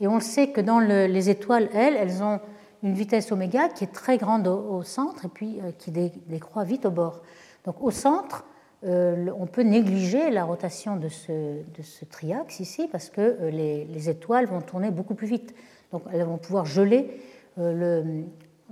[0.00, 2.40] Et on le sait que dans les étoiles, elles, elles ont
[2.82, 6.84] une vitesse oméga qui est très grande au, centre et puis euh, qui décroît vite
[6.84, 7.22] au bord.
[7.64, 8.44] Donc au centre,
[8.84, 13.50] euh, on peut négliger la rotation de ce, de ce triaxe ici parce que euh,
[13.50, 15.54] les, étoiles vont tourner beaucoup plus vite.
[15.92, 17.20] Donc elles vont pouvoir geler
[17.56, 18.24] le,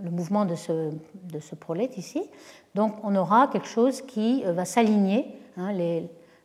[0.03, 0.91] le, mouvement de ce,
[1.33, 2.23] de ce prolète ici.
[2.75, 5.27] Donc on aura quelque chose qui va s'aligner.
[5.57, 5.73] Hein,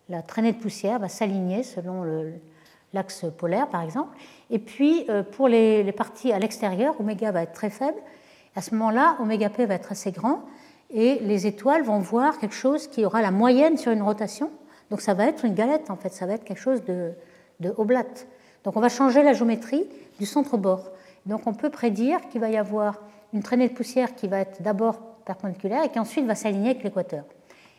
[0.10, 2.04] la traînée de poussière va s'aligner selon
[2.94, 4.16] l'axe polaire, par exemple.
[4.50, 7.98] Et puis, pour les, parties à l'extérieur, oméga va être très faible.
[8.56, 10.44] À ce moment-là, oméga p va être assez grand
[10.90, 14.52] et les étoiles vont voir quelque chose qui aura la moyenne sur une rotation.
[14.90, 17.12] Donc ça va être une galette en fait, ça va être quelque chose de,
[17.60, 18.28] de oblate.
[18.64, 19.88] Donc on va changer la géométrie
[20.20, 20.92] du centre au bord.
[21.26, 23.02] Donc on peut prédire qu'il va y avoir
[23.34, 26.84] une traînée de poussière qui va être d'abord perpendiculaire et qui ensuite va s'aligner avec
[26.84, 27.26] l'équateur.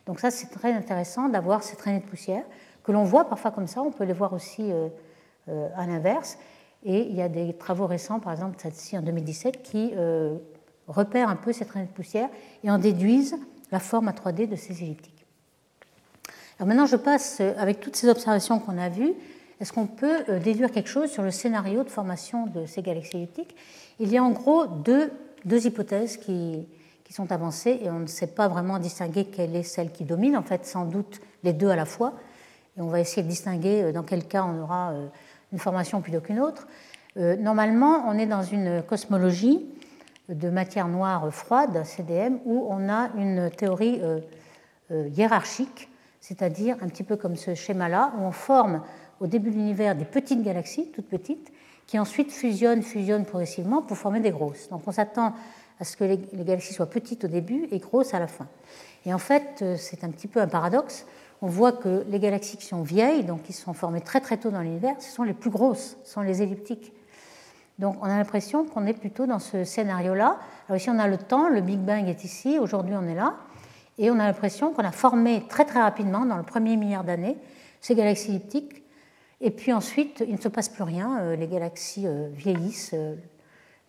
[0.06, 2.44] Donc ça c'est très intéressant d'avoir ces traînées de poussière
[2.86, 4.88] que l'on voit parfois comme ça, on peut les voir aussi euh,
[5.48, 6.38] euh, à l'inverse.
[6.84, 10.36] Et il y a des travaux récents, par exemple celle-ci en 2017, qui euh,
[10.86, 12.28] repèrent un peu cette traînée de poussière
[12.62, 13.36] et en déduisent
[13.72, 15.26] la forme à 3D de ces elliptiques.
[16.58, 19.14] Alors maintenant, je passe, avec toutes ces observations qu'on a vues,
[19.60, 23.56] est-ce qu'on peut déduire quelque chose sur le scénario de formation de ces galaxies elliptiques?
[23.98, 25.10] Il y a en gros deux,
[25.46, 26.68] deux hypothèses qui,
[27.04, 30.36] qui, sont avancées et on ne sait pas vraiment distinguer quelle est celle qui domine,
[30.36, 32.12] en fait sans doute les deux à la fois.
[32.76, 34.92] Et on va essayer de distinguer euh, dans quel cas on aura
[35.52, 36.66] une formation plutôt qu'une autre.
[37.16, 39.64] Normalement, on est dans une cosmologie
[40.28, 44.20] de matière noire froide, CDM, où on a une théorie euh,
[44.90, 45.88] euh, hiérarchique,
[46.20, 48.82] c'est-à-dire un petit peu comme ce schéma-là, où on forme
[49.20, 51.52] au début de l'univers des petites galaxies, toutes petites,
[51.86, 54.68] qui ensuite fusionnent, fusionnent progressivement pour former des grosses.
[54.68, 55.34] Donc on s'attend
[55.78, 58.46] à ce que les, galaxies soient petites au début et grosses à la fin.
[59.04, 61.06] Et en fait, euh, c'est un petit peu un paradoxe.
[61.42, 64.50] On voit que les galaxies qui sont vieilles, donc qui sont formées très très tôt
[64.50, 66.92] dans l'univers, ce sont les plus grosses, ce sont les elliptiques.
[67.78, 70.38] Donc on a l'impression qu'on est plutôt dans ce scénario-là.
[70.68, 73.36] Alors ici on a le temps, le Big Bang est ici, aujourd'hui on est là,
[73.98, 77.36] et on a l'impression qu'on a formé très très rapidement, dans le premier milliard d'années,
[77.82, 78.82] ces galaxies elliptiques,
[79.40, 83.14] et puis ensuite il ne se passe plus rien, euh, les galaxies euh, vieillissent euh,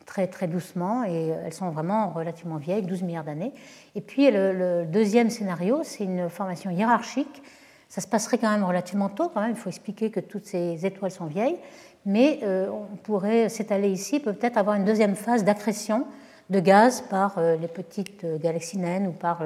[0.06, 3.54] très très doucement, et elles sont vraiment relativement vieilles, 12 milliards d'années.
[3.96, 7.42] Et puis le, deuxième scénario, c'est une formation hiérarchique,
[7.90, 11.26] ça se passerait quand même relativement tôt, il faut expliquer que toutes ces étoiles sont
[11.26, 11.58] vieilles,
[12.06, 16.06] mais on pourrait s'étaler ici, peut-être avoir une deuxième phase d'accrétion
[16.50, 19.44] de gaz par les petites galaxies naines ou par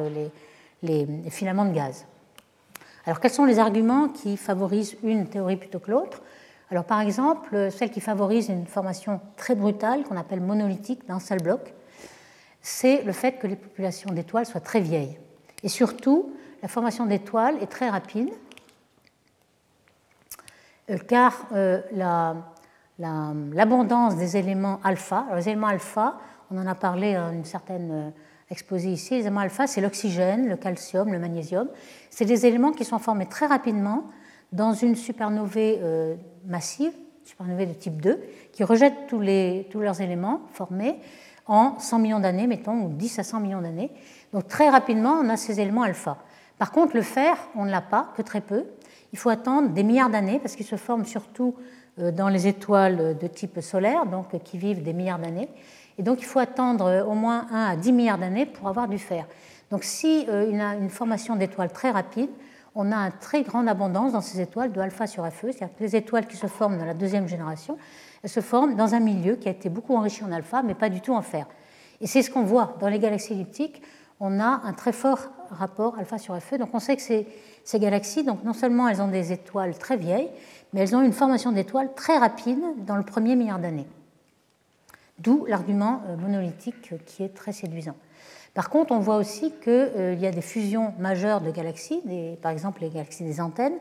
[0.83, 2.05] les, filaments de gaz.
[3.05, 6.21] Alors quels sont les arguments qui favorisent une théorie plutôt que l'autre?
[6.69, 11.41] Alors par exemple, celle qui favorise une formation très brutale qu'on appelle monolithique d'un seul
[11.41, 11.73] bloc,
[12.61, 15.17] c'est le fait que les populations d'étoiles soient très vieilles.
[15.63, 18.29] Et surtout, la formation d'étoiles est très rapide,
[21.07, 21.47] car
[21.93, 22.35] la,
[22.99, 25.25] l'abondance des éléments alpha.
[25.35, 26.19] les éléments alpha,
[26.51, 28.13] on en a parlé dans une certaine
[28.51, 31.67] euh, exposé ici, les éléments alpha, c'est l'oxygène, le calcium, le magnésium.
[32.09, 34.05] C'est des éléments qui sont formés très rapidement
[34.51, 36.91] dans une supernovae euh, massive,
[37.23, 38.19] supernovae de type 2,
[38.51, 40.95] qui rejette tous, les, tous leurs éléments formés
[41.47, 43.91] en 100 millions d'années, mettons, ou 10 à 100 millions d'années.
[44.33, 46.17] Donc très rapidement, on a ces éléments alpha.
[46.57, 48.65] Par contre, le fer, on ne l'a pas, que très peu.
[49.13, 51.55] Il faut attendre des milliards d'années parce qu'il se forme surtout
[51.99, 55.49] euh, dans les étoiles de type solaire, donc qui vivent des milliards d'années.
[56.01, 58.97] Et donc il faut attendre au moins 1 à 10 milliards d'années pour avoir du
[58.97, 59.27] fer.
[59.69, 62.31] Donc si euh, on a une formation d'étoiles très rapide,
[62.73, 65.83] on a une très grande abondance dans ces étoiles de alpha sur Fe, c'est-à-dire que
[65.83, 67.77] les étoiles qui se forment dans la deuxième génération,
[68.23, 70.89] elles se forment dans un milieu qui a été beaucoup enrichi en alpha, mais pas
[70.89, 71.45] du tout en fer.
[71.99, 73.83] Et c'est ce qu'on voit dans les galaxies elliptiques,
[74.19, 75.19] on a un très fort
[75.51, 76.55] rapport alpha sur Fe.
[76.55, 77.27] Donc on sait que ces,
[77.63, 80.31] ces galaxies, donc non seulement elles ont des étoiles très vieilles,
[80.73, 83.85] mais elles ont une formation d'étoiles très rapide dans le premier milliard d'années.
[85.21, 87.95] D'où l'argument euh, monolithique qui est très séduisant.
[88.53, 92.01] Par contre, on voit aussi qu'il euh, y a des fusions majeures de galaxies,
[92.41, 93.77] par exemple les galaxies des antennes,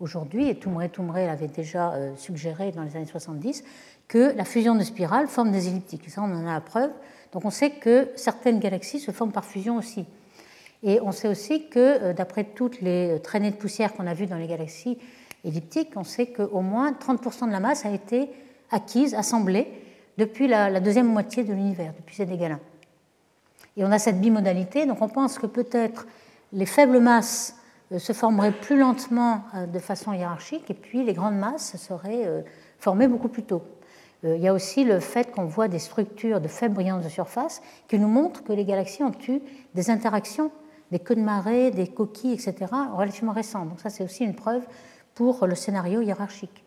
[0.00, 3.64] aujourd'hui, et Toumré Toumré l'avait déjà euh, suggéré dans les années 70,
[4.06, 6.08] que la fusion de spirales forme des elliptiques.
[6.08, 6.90] Ça, on en a la preuve.
[7.32, 10.06] Donc on sait que certaines galaxies se forment par fusion aussi.
[10.82, 14.36] Et on sait aussi que, d'après toutes les traînées de poussière qu'on a vues dans
[14.36, 14.96] les galaxies
[15.44, 18.30] elliptique, on sait qu'au moins 30% de la masse a été
[18.70, 19.66] acquise, assemblée,
[20.18, 22.58] depuis la, deuxième moitié de l'univers, depuis ces dégâts-là.
[23.76, 26.06] Et on a cette bimodalité, donc on pense que peut-être
[26.52, 27.56] les faibles masses
[27.92, 32.26] euh, se formeraient plus lentement euh, de façon hiérarchique, et puis les grandes masses seraient
[32.26, 32.42] euh,
[32.78, 33.62] formées beaucoup plus tôt.
[34.24, 37.62] Il y a aussi le fait qu'on voit des structures de faible brillance de surface
[37.86, 39.40] qui nous montrent que les galaxies ont eu
[39.74, 40.50] des interactions
[40.90, 42.54] des queues de marée, des coquilles, etc.,
[42.94, 43.64] relativement récents.
[43.64, 44.66] Donc ça, c'est aussi une preuve
[45.14, 46.64] pour le scénario hiérarchique.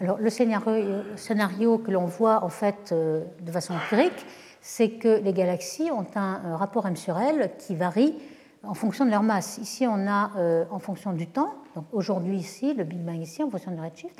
[0.00, 4.26] Alors, le scénario, que l'on voit en fait euh, de façon empirique,
[4.60, 8.14] c'est que les galaxies ont un rapport M sur L qui varie
[8.62, 9.58] en fonction de leur masse.
[9.58, 13.42] Ici, on a euh, en fonction du temps, donc aujourd'hui ici, le Big Bang ici,
[13.42, 14.14] en fonction du redshift,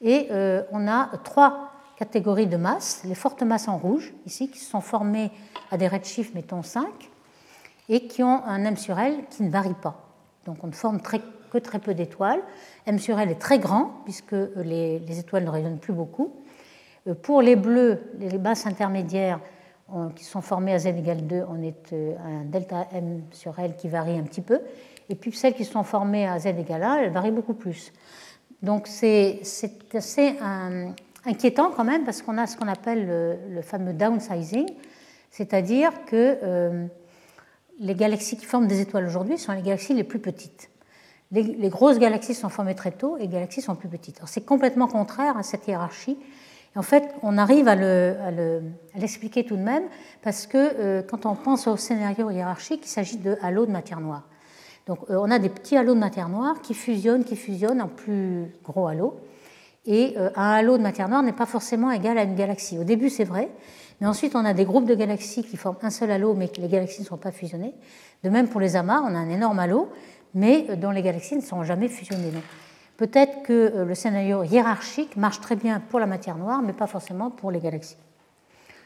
[0.00, 4.58] et euh, on a trois catégories de masse, les fortes masses en rouge, ici, qui
[4.58, 5.30] sont formées
[5.70, 6.88] à des redshifts, mettons 5,
[7.88, 10.08] et qui ont un M sur L qui ne varie pas.
[10.46, 11.00] Donc on ne forme
[11.50, 12.40] que très peu d'étoiles.
[12.86, 16.32] M sur L est très grand, puisque les, les étoiles ne rayonnent plus beaucoup.
[17.06, 19.40] Euh, pour les bleus, les masses intermédiaires,
[20.14, 23.74] qui sont formées à z égale 2, on est euh, un delta m sur L
[23.76, 24.60] qui varie un petit peu.
[25.08, 27.92] Et puis celles qui sont formées à z égale 1, elles varient beaucoup plus.
[28.62, 29.40] Donc c'est
[29.92, 30.36] assez
[31.24, 34.68] inquiétant quand même parce qu'on a ce qu'on appelle le, fameux downsizing,
[35.30, 36.86] c'est-à-dire que euh,
[37.78, 40.69] les galaxies qui forment des étoiles aujourd'hui sont les galaxies les plus petites.
[41.32, 44.20] Les, grosses galaxies sont formées très tôt et les galaxies sont plus petites.
[44.26, 46.18] C'est complètement contraire à cette hiérarchie
[46.76, 47.74] en fait, on arrive à
[48.94, 49.84] l'expliquer tout de même
[50.22, 54.00] parce que euh, quand on pense au scénario hiérarchique, il s'agit de halos de matière
[54.00, 54.22] noire.
[54.86, 57.88] Donc euh, on a des petits halos de matière noire qui fusionnent, qui fusionnent en
[57.88, 59.16] plus gros halos.
[59.84, 62.78] Et euh, un halo de matière noire n'est pas forcément égal à une galaxie.
[62.78, 63.50] Au début, c'est vrai,
[64.00, 66.68] mais ensuite, on a des groupes de galaxies qui forment un seul halo, mais les
[66.68, 67.74] galaxies ne sont pas fusionnées.
[68.22, 69.88] De même pour les amas, on a un énorme halo,
[70.34, 72.32] mais dont les galaxies ne sont jamais fusionnées.
[72.96, 76.86] Peut-être que euh, le scénario hiérarchique marche très bien pour la matière noire, mais pas
[76.86, 77.96] forcément pour les galaxies.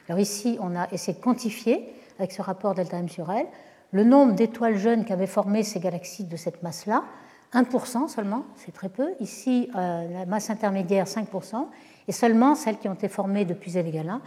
[0.08, 3.46] Alors ici, on a essayé de quantifier, avec ce rapport delta M sur L,
[3.90, 7.04] le nombre d'étoiles jeunes qui avaient formé ces galaxies de cette masse-là.
[7.54, 9.14] 1% seulement, c'est très peu.
[9.20, 11.66] Ici, euh, la masse intermédiaire, 5%.
[12.06, 14.22] Et seulement celles qui ont été formées depuis Z égale 1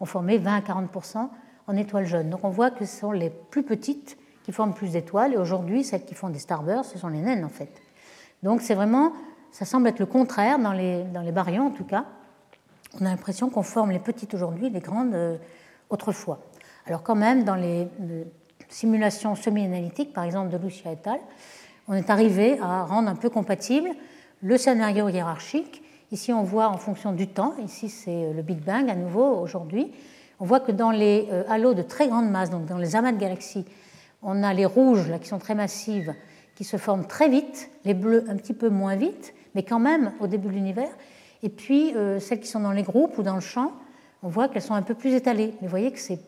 [0.00, 1.28] ont formé 20 à 40%
[1.66, 2.30] en étoiles jeunes.
[2.30, 5.34] Donc on voit que ce sont les plus petites qui forment plus d'étoiles.
[5.34, 7.70] Et aujourd'hui, celles qui font des starbursts, ce sont les naines en fait.
[8.42, 9.12] Donc c'est vraiment
[9.52, 12.06] ça semble être le contraire dans les, dans les baryons en tout cas.
[12.98, 15.36] On a l'impression qu'on forme les petites aujourd'hui, les grandes euh,
[15.90, 16.40] autrefois.
[16.86, 17.86] Alors quand même, dans les,
[18.68, 21.20] simulations semi-analytiques, par exemple de Lucia et al.,
[21.88, 23.90] on est arrivé à rendre un peu compatible
[24.40, 25.82] le scénario hiérarchique.
[26.10, 29.36] Ici, on voit en fonction du temps, ici c'est euh, le Big Bang à nouveau
[29.40, 29.92] aujourd'hui,
[30.40, 33.12] on voit que dans les euh, halos de très grande masse, donc dans les amas
[33.12, 33.66] de galaxies,
[34.22, 36.14] on a les rouges là, qui sont très massives,
[36.54, 40.12] qui se forment très vite, les bleus un petit peu moins vite, mais quand même
[40.20, 40.90] au début de l'univers.
[41.42, 43.72] Et puis euh, celles qui sont dans les groupes ou dans le champ,
[44.22, 45.54] on voit qu'elles sont un peu plus étalées.
[45.60, 46.20] Mais vous voyez que c'est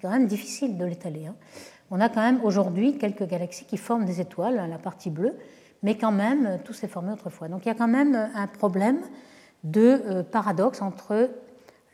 [0.00, 1.26] quand même difficile de l'étaler.
[1.26, 1.34] Hein.
[1.90, 5.36] On a quand même aujourd'hui quelques galaxies qui forment des étoiles, la partie bleue,
[5.82, 7.48] mais quand même tout s'est formé autrefois.
[7.48, 9.00] Donc il y a quand même un problème
[9.64, 11.30] de euh, paradoxe entre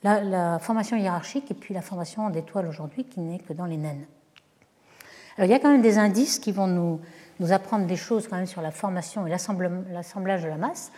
[0.02, 4.06] la, formation hiérarchique et puis la formation d'étoiles aujourd'hui qui n'est que dans les naines.
[5.38, 8.34] Alors il y a quand même des indices qui vont nous apprendre des choses quand
[8.34, 10.90] même sur la formation et l'assemblage de la masse,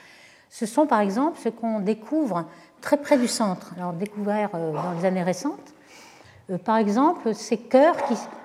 [0.48, 2.46] ce sont par exemple ce qu'on découvre
[2.80, 5.74] très près du centre, alors découvert euh, dans les années récentes.
[6.50, 7.96] Euh, par exemple, ces cœurs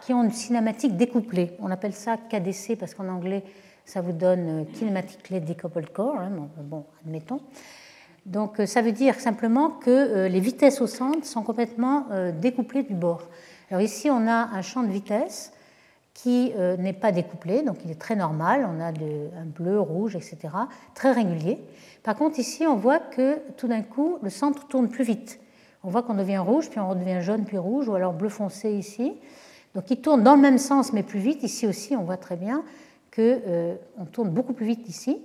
[0.01, 1.53] qui, ont une cinématique découplée.
[1.59, 3.43] On appelle ça KDC parce qu'en anglais,
[3.85, 6.19] ça vous donne euh, Kinematically Decoupled Core.
[6.19, 6.29] Hein,
[6.59, 7.39] bon, admettons.
[8.25, 12.07] Donc ça veut dire simplement que les vitesses au centre sont complètement
[12.41, 13.21] découplées du bord.
[13.69, 15.51] Alors ici, on a un champ de vitesse
[16.15, 19.79] qui euh, n'est pas découplé, donc il est très normal, on a de, un bleu,
[19.79, 20.37] rouge, etc.,
[20.95, 21.59] très régulier.
[22.03, 25.39] Par contre, ici, on voit que tout d'un coup, le centre tourne plus vite.
[25.83, 28.71] On voit qu'on devient rouge, puis on redevient jaune, puis rouge, ou alors bleu foncé
[28.71, 29.13] ici.
[29.75, 31.43] Donc il tourne dans le même sens, mais plus vite.
[31.43, 32.63] Ici aussi, on voit très bien
[33.13, 33.75] qu'on euh,
[34.13, 35.21] tourne beaucoup plus vite ici.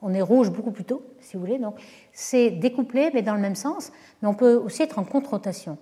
[0.00, 1.58] On est rouge beaucoup plus tôt, si vous voulez.
[1.58, 1.74] Donc
[2.14, 3.92] c'est découplé, mais dans le même sens.
[4.22, 5.76] Mais on peut aussi être en contre-rotation.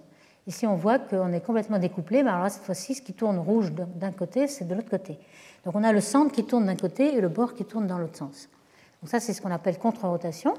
[0.49, 3.71] Ici, on voit qu'on est complètement découplé, mais alors cette fois-ci, ce qui tourne rouge
[3.73, 5.19] d'un côté, c'est de l'autre côté.
[5.67, 7.99] Donc on a le centre qui tourne d'un côté et le bord qui tourne dans
[7.99, 8.49] l'autre sens.
[9.03, 10.55] Donc ça, c'est ce qu'on appelle contre-rotation.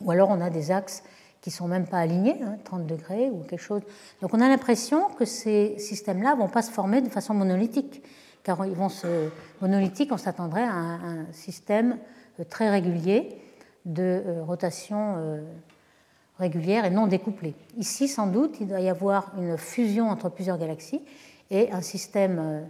[0.00, 1.02] Ou alors on a des axes
[1.40, 3.82] qui sont même pas alignés, 30 hein, degrés ou quelque chose.
[4.22, 8.04] Donc on a l'impression que ces systèmes-là vont pas se former de façon monolithique,
[8.44, 9.28] car ils vont se
[9.60, 11.98] monolithique, on s'attendrait à un, système
[12.38, 13.40] euh, très régulier
[13.86, 15.42] de euh, rotation euh,
[16.38, 17.54] régulière et non découplée.
[17.76, 21.02] Ici, sans doute, il doit y avoir une fusion entre plusieurs galaxies
[21.50, 22.68] et un système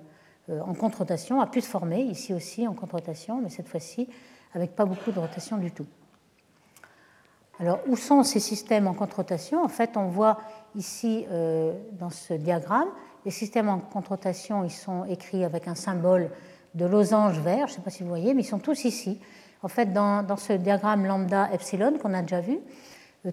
[0.50, 4.08] euh, en contre-rotation a pu se former, ici aussi en contre-rotation, mais cette fois-ci
[4.54, 5.86] avec pas beaucoup de rotation du tout.
[7.60, 10.38] Alors, où sont ces systèmes en contre-rotation En fait, on voit
[10.74, 12.88] ici euh, dans ce diagramme,
[13.24, 16.30] les systèmes en contre-rotation, ils sont écrits avec un symbole
[16.74, 19.20] de losange vert, je ne sais pas si vous voyez, mais ils sont tous ici.
[19.62, 22.58] En fait, dans, dans ce diagramme lambda epsilon qu'on a déjà vu, euh,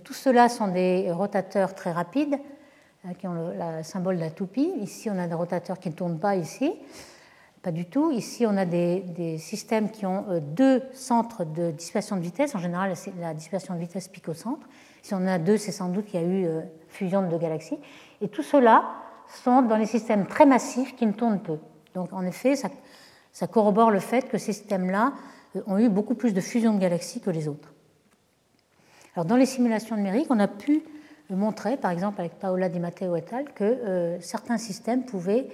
[0.04, 2.38] tout cela sont des rotateurs très rapides
[3.06, 4.72] hein, qui ont le symbole de la toupie.
[4.82, 6.74] Ici, on a des rotateurs qui ne tournent pas ici.
[7.66, 8.12] Pas du tout.
[8.12, 12.54] Ici, on a des, systèmes qui ont euh, deux centres de dispersion de vitesse.
[12.54, 14.68] En général, la dispersion de vitesse pique au centre.
[15.02, 17.28] Si on en a deux, c'est sans doute qu'il y a eu euh, fusion de
[17.28, 17.80] deux galaxies.
[18.22, 18.84] Et tout cela
[19.44, 21.58] sont dans les systèmes très massifs qui ne tournent peu.
[21.96, 25.14] Donc, en effet, ça, corrobore le fait que ces systèmes-là
[25.56, 27.75] euh, ont eu beaucoup plus de fusion de galaxies que les autres.
[29.16, 30.84] Alors, dans les simulations numériques, on a pu
[31.30, 35.48] montrer, par exemple avec Paola Di Matteo et al., que certains systèmes pouvaient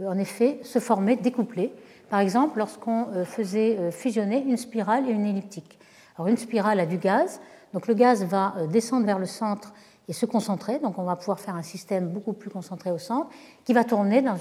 [0.00, 1.72] euh, en effet se former découplés.
[2.10, 5.78] Par exemple, lorsqu'on euh, faisait euh, fusionner une spirale et une elliptique.
[6.16, 7.40] Alors une spirale a du gaz,
[7.72, 9.74] donc le gaz va descendre vers le centre
[10.08, 13.28] et se concentrer, donc on va pouvoir faire un système beaucoup plus concentré au centre,
[13.64, 14.38] qui va tourner dans,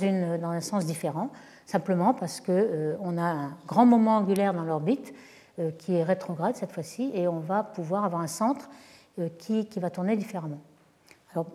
[0.51, 1.31] un sens différent,
[1.65, 5.13] simplement parce qu'on a un grand moment angulaire dans l'orbite
[5.77, 8.69] qui est rétrograde cette fois-ci, et on va pouvoir avoir un centre
[9.37, 10.59] qui, qui va tourner différemment.
[11.31, 11.47] Alors,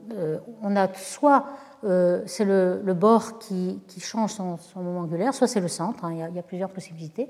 [0.63, 1.45] on a soit
[1.85, 6.35] euh, c'est le, bord qui, change son, moment angulaire, soit c'est le centre, hein, il,
[6.35, 7.29] y a, plusieurs possibilités.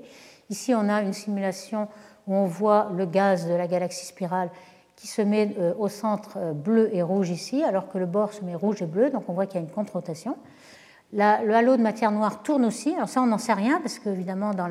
[0.49, 1.87] Ici, on a une simulation
[2.27, 4.49] où on voit le gaz de la galaxie spirale
[4.97, 8.33] qui se met euh, au centre euh, bleu et rouge ici, alors que le bord
[8.33, 10.35] se met rouge et bleu, donc on voit qu'il y a une contre-rotation.
[11.13, 14.53] le halo de matière noire tourne aussi, alors ça on n'en sait rien, parce qu'évidemment
[14.53, 14.67] dans,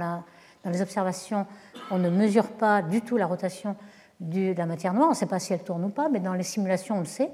[0.64, 1.46] dans les observations,
[1.90, 3.76] on ne mesure pas du tout la rotation
[4.20, 6.34] de la matière noire, on ne sait pas si elle tourne ou pas, mais dans
[6.34, 7.30] les simulations on le sait.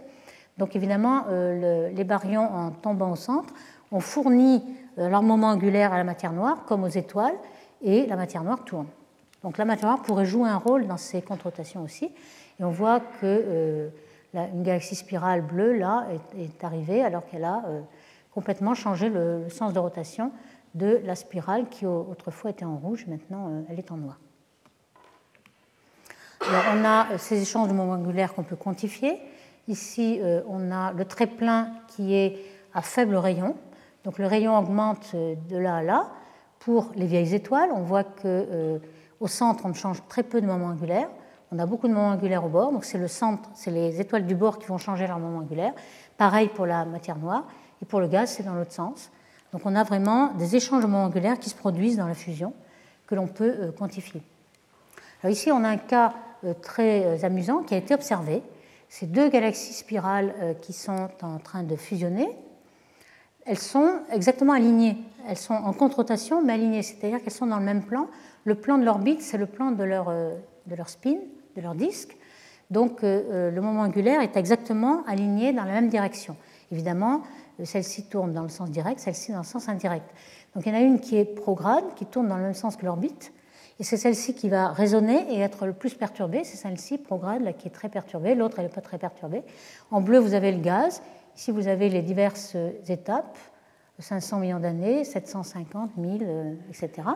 [0.58, 3.52] Donc évidemment, euh, les baryons, en tombant au centre,
[3.92, 4.62] ont fourni
[4.98, 7.34] euh, leur moment angulaire à la matière noire, comme aux étoiles,
[7.82, 8.86] et la matière noire tourne.
[9.42, 12.06] Donc la matière noire pourrait jouer un rôle dans ces contre-rotations aussi.
[12.58, 13.88] Et on voit qu'une euh,
[14.32, 16.06] galaxie spirale bleue, là,
[16.38, 17.62] est, arrivée alors qu'elle a
[18.32, 20.30] complètement changé le, sens de rotation
[20.76, 24.18] de la spirale qui autrefois était en rouge, maintenant elle est en noir.
[26.48, 29.18] Alors, on a ces échanges de moments angulaires qu'on peut quantifier.
[29.68, 32.38] Ici, euh, on a le trait plein qui est
[32.72, 33.56] à faible rayon.
[34.04, 36.06] Donc le rayon augmente euh, de là à là.
[36.60, 38.78] Pour les vieilles étoiles, on voit qu'au euh,
[39.26, 41.08] centre, on change très peu de moments angulaires.
[41.50, 44.26] On a beaucoup de moments angulaires au bord, donc c'est le centre, c'est les étoiles
[44.26, 45.72] du bord qui vont changer leur moment angulaire.
[46.16, 47.44] Pareil pour la matière noire,
[47.82, 49.10] et pour le gaz, c'est dans l'autre sens.
[49.56, 52.52] Donc on a vraiment des échanges de moments angulaires qui se produisent dans la fusion
[53.06, 54.20] que l'on peut quantifier.
[55.22, 56.12] Alors ici, on a un cas
[56.60, 58.42] très amusant qui a été observé
[58.90, 62.28] ces deux galaxies spirales euh, qui sont en train de fusionner,
[63.46, 64.98] elles sont exactement alignées.
[65.26, 68.08] Elles sont en contre-rotation, mais alignées, c'est-à-dire qu'elles sont dans le même plan.
[68.44, 70.34] Le plan de l'orbite, c'est le plan de leur, euh,
[70.66, 71.16] de leur spin,
[71.56, 72.16] de leur disque.
[72.70, 76.36] Donc euh, le moment angulaire est exactement aligné dans la même direction.
[76.72, 77.22] Évidemment,
[77.64, 80.08] celle-ci tourne dans le sens direct, celle-ci dans le sens indirect.
[80.54, 82.76] Donc il y en a une qui est prograde, qui tourne dans le même sens
[82.76, 83.32] que l'orbite,
[83.78, 86.44] et c'est celle-ci qui va résonner et être le plus perturbée.
[86.44, 88.34] C'est celle-ci, prograde, qui est très perturbée.
[88.34, 89.42] L'autre, elle n'est pas très perturbée.
[89.90, 91.02] En bleu, vous avez le gaz.
[91.36, 92.56] Ici, vous avez les diverses
[92.88, 93.36] étapes
[93.98, 97.08] 500 millions d'années, 750, 1000, etc.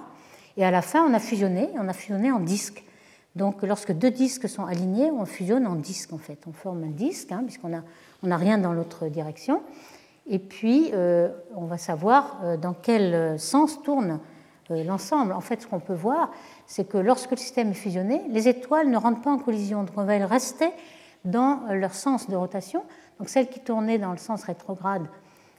[0.56, 1.70] Et à la fin, on a fusionné.
[1.76, 2.84] On a fusionné en disque.
[3.36, 6.40] Donc, lorsque deux disques sont alignés, on fusionne en disque, en fait.
[6.46, 7.84] On forme un disque, hein, puisqu'on n'a
[8.22, 9.62] on a rien dans l'autre direction.
[10.26, 14.20] Et puis, euh, on va savoir euh, dans quel sens tourne
[14.70, 15.32] euh, l'ensemble.
[15.32, 16.30] En fait, ce qu'on peut voir,
[16.66, 19.96] c'est que lorsque le système est fusionné, les étoiles ne rentrent pas en collision, donc
[19.96, 20.70] on va rester
[21.24, 22.84] dans leur sens de rotation.
[23.18, 25.06] Donc celle qui tournait dans le sens rétrograde,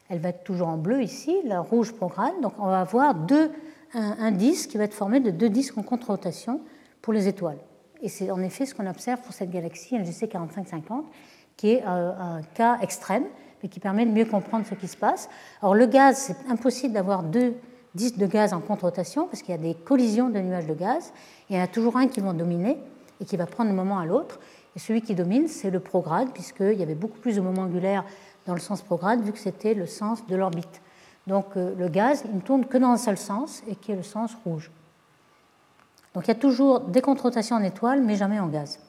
[0.10, 2.34] elle va être toujours en bleu ici, la rouge prograde.
[2.42, 3.52] Donc on va avoir deux,
[3.94, 6.62] un, disque qui va être formé de deux disques en contre-rotation
[7.02, 7.60] pour les étoiles.
[8.02, 11.06] Et c'est en effet ce qu'on observe pour cette galaxie NGC 4550,
[11.58, 13.26] qui est euh, un cas extrême,
[13.62, 15.30] mais qui permet de mieux comprendre ce qui se passe.
[15.62, 17.56] Alors le gaz, c'est impossible d'avoir deux
[17.96, 21.12] disques de gaz en contre-rotation, parce qu'il y a des collisions de nuages de gaz.
[21.50, 22.78] il y en a toujours un qui va dominer
[23.20, 24.40] et qui va prendre un moment à l'autre.
[24.76, 28.06] Et celui qui domine, c'est le prograde, puisqu'il y avait beaucoup plus de moments angulaires
[28.48, 30.82] dans le sens prograde, vu que c'était le sens de l'orbite.
[31.28, 33.96] Donc euh, le gaz, il ne tourne que dans un seul sens, et qui est
[33.96, 34.72] le sens rouge.
[36.14, 38.80] Donc il y a toujours des contre-rotations en étoile, mais jamais en gaz.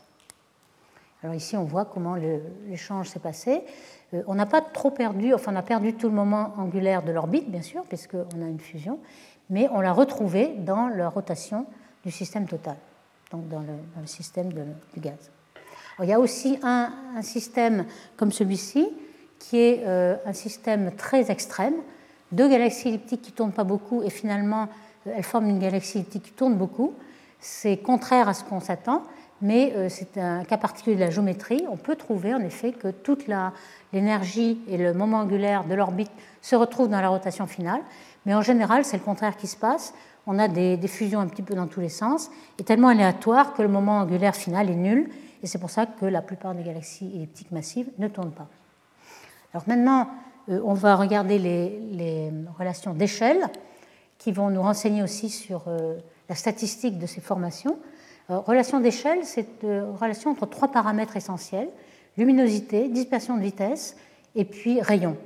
[1.23, 2.17] Alors ici, on voit comment
[2.67, 3.63] l'échange s'est passé.
[4.15, 7.13] Euh, on n'a pas trop perdu, enfin on a perdu tout le moment angulaire de
[7.13, 8.99] l'orbite, bien sûr, puisqu'on a une fusion,
[9.51, 11.67] mais on l'a retrouvé dans la rotation
[12.05, 12.77] du système total,
[13.31, 15.31] donc dans le, système du gaz.
[16.03, 16.91] il y a aussi un,
[17.23, 17.87] système
[18.17, 18.89] comme celui-ci,
[19.39, 21.75] qui est euh, un système très extrême,
[22.31, 24.69] deux galaxies elliptiques qui ne tournent pas beaucoup, et finalement
[25.07, 26.95] euh, elles forment une galaxie elliptique qui tourne beaucoup.
[27.41, 29.03] C'est contraire à ce qu'on s'attend,
[29.43, 31.65] mais euh, c'est un cas particulier de la géométrie.
[31.69, 33.27] On peut trouver en effet que toute
[33.93, 37.81] l'énergie et le moment angulaire de l'orbite se retrouvent dans la rotation finale,
[38.25, 39.93] mais en général, c'est le contraire qui se passe.
[40.29, 43.63] On a des, fusions un petit peu dans tous les sens, et tellement aléatoires que
[43.63, 45.11] le moment angulaire final est nul,
[45.43, 48.47] et c'est pour ça que la plupart des galaxies elliptiques massives ne tournent pas.
[49.53, 50.09] Alors maintenant,
[50.49, 53.49] on va regarder les, relations d'échelle
[54.19, 55.65] qui vont nous renseigner aussi sur
[56.29, 57.77] la statistique de ces formations.
[58.39, 61.69] Relation d'échelle, c'est une relation entre trois paramètres essentiels
[62.17, 63.97] luminosité, dispersion de vitesse
[64.35, 65.17] et puis rayon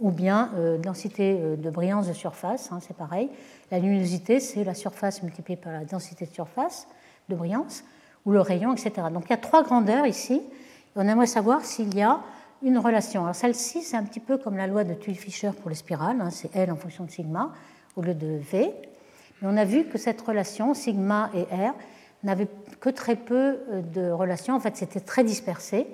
[0.00, 3.30] ou bien euh, densité euh, de brillance de surface, hein, c'est pareil.
[3.70, 6.86] La luminosité, c'est la surface multipliée par la densité de surface
[7.28, 7.82] de brillance,
[8.24, 9.08] ou le rayon, etc.
[9.12, 10.40] Donc il y a trois grandeurs ici,
[10.94, 12.20] on aimerait savoir s'il y a
[12.62, 13.22] une relation.
[13.22, 16.30] Alors celle-ci, c'est un petit peu comme la loi de Tull-Fischer pour les spirales, hein,
[16.30, 17.52] c'est L en fonction de sigma
[17.96, 18.72] au lieu de V.
[19.40, 21.74] Mais on a vu que cette relation, sigma et R,
[22.24, 22.48] n'avait
[22.80, 23.34] que très peu
[23.70, 25.86] euh, de relations, en fait c'était très dispersé.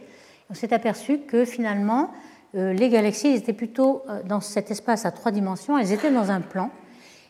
[0.51, 2.11] On s'est aperçu que finalement,
[2.55, 6.31] euh, les galaxies étaient plutôt euh, dans cet espace à trois dimensions, elles étaient dans
[6.31, 6.71] un plan,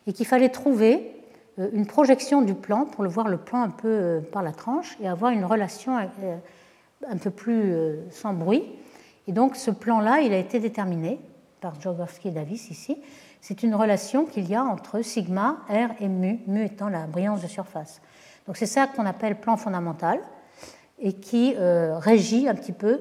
[0.06, 1.10] et qu'il fallait trouver
[1.56, 5.08] une projection du plan pour le voir le plan un peu par la tranche et
[5.08, 7.72] avoir une relation un peu plus
[8.10, 8.64] sans bruit.
[9.28, 11.20] Et donc ce plan-là, il a été déterminé
[11.60, 12.98] par Jogowski et Davis ici.
[13.40, 17.40] C'est une relation qu'il y a entre sigma, R et mu, mu étant la brillance
[17.40, 18.02] de surface.
[18.46, 20.20] Donc c'est ça qu'on appelle plan fondamental
[20.98, 23.00] et qui régit un petit peu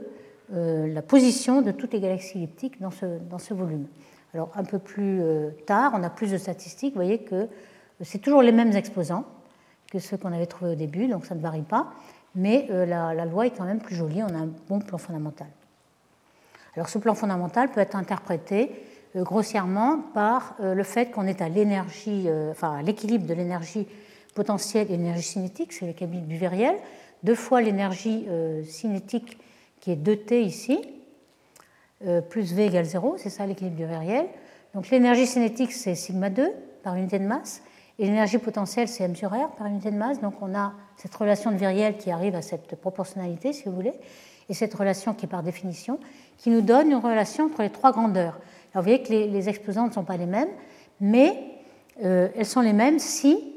[0.53, 3.87] euh, la position de toutes les galaxies elliptiques dans ce, volume.
[4.33, 6.93] Alors un peu plus euh, tard, on a plus de statistiques.
[6.93, 7.47] Vous voyez que euh,
[8.01, 9.23] c'est toujours les mêmes exposants
[9.91, 11.93] que ceux qu'on avait trouvés au début, donc ça ne varie pas.
[12.35, 15.45] Mais la, la, loi est quand même plus jolie, on a un bon plan fondamental.
[16.75, 18.71] Alors ce plan fondamental peut être interprété
[19.15, 23.87] grossièrement par le fait qu'on est à l'énergie, enfin à l'équilibre de l'énergie
[24.33, 26.75] potentielle et cinétique, c'est l'équilibre du viriel,
[27.23, 28.25] deux fois l'énergie
[28.65, 29.37] cinétique
[29.79, 30.79] qui est 2T ici,
[32.05, 34.25] euh, plus V égale 0, c'est ça l'équilibre du viriel.
[34.73, 36.51] Donc l'énergie cinétique, c'est sigma 2
[36.83, 37.61] par unité de masse,
[37.99, 40.19] et l'énergie potentielle, c'est m sur r par unité de masse.
[40.19, 43.93] Donc on a cette relation de viriel qui arrive à cette proportionnalité, si vous voulez,
[44.49, 45.99] et cette relation qui est par définition,
[46.37, 48.39] qui nous donne une relation entre les trois grandeurs.
[48.73, 50.49] Alors vous voyez que les, exposants ne sont pas les mêmes,
[50.99, 51.37] mais
[52.03, 53.52] euh, elles sont les mêmes si, euh,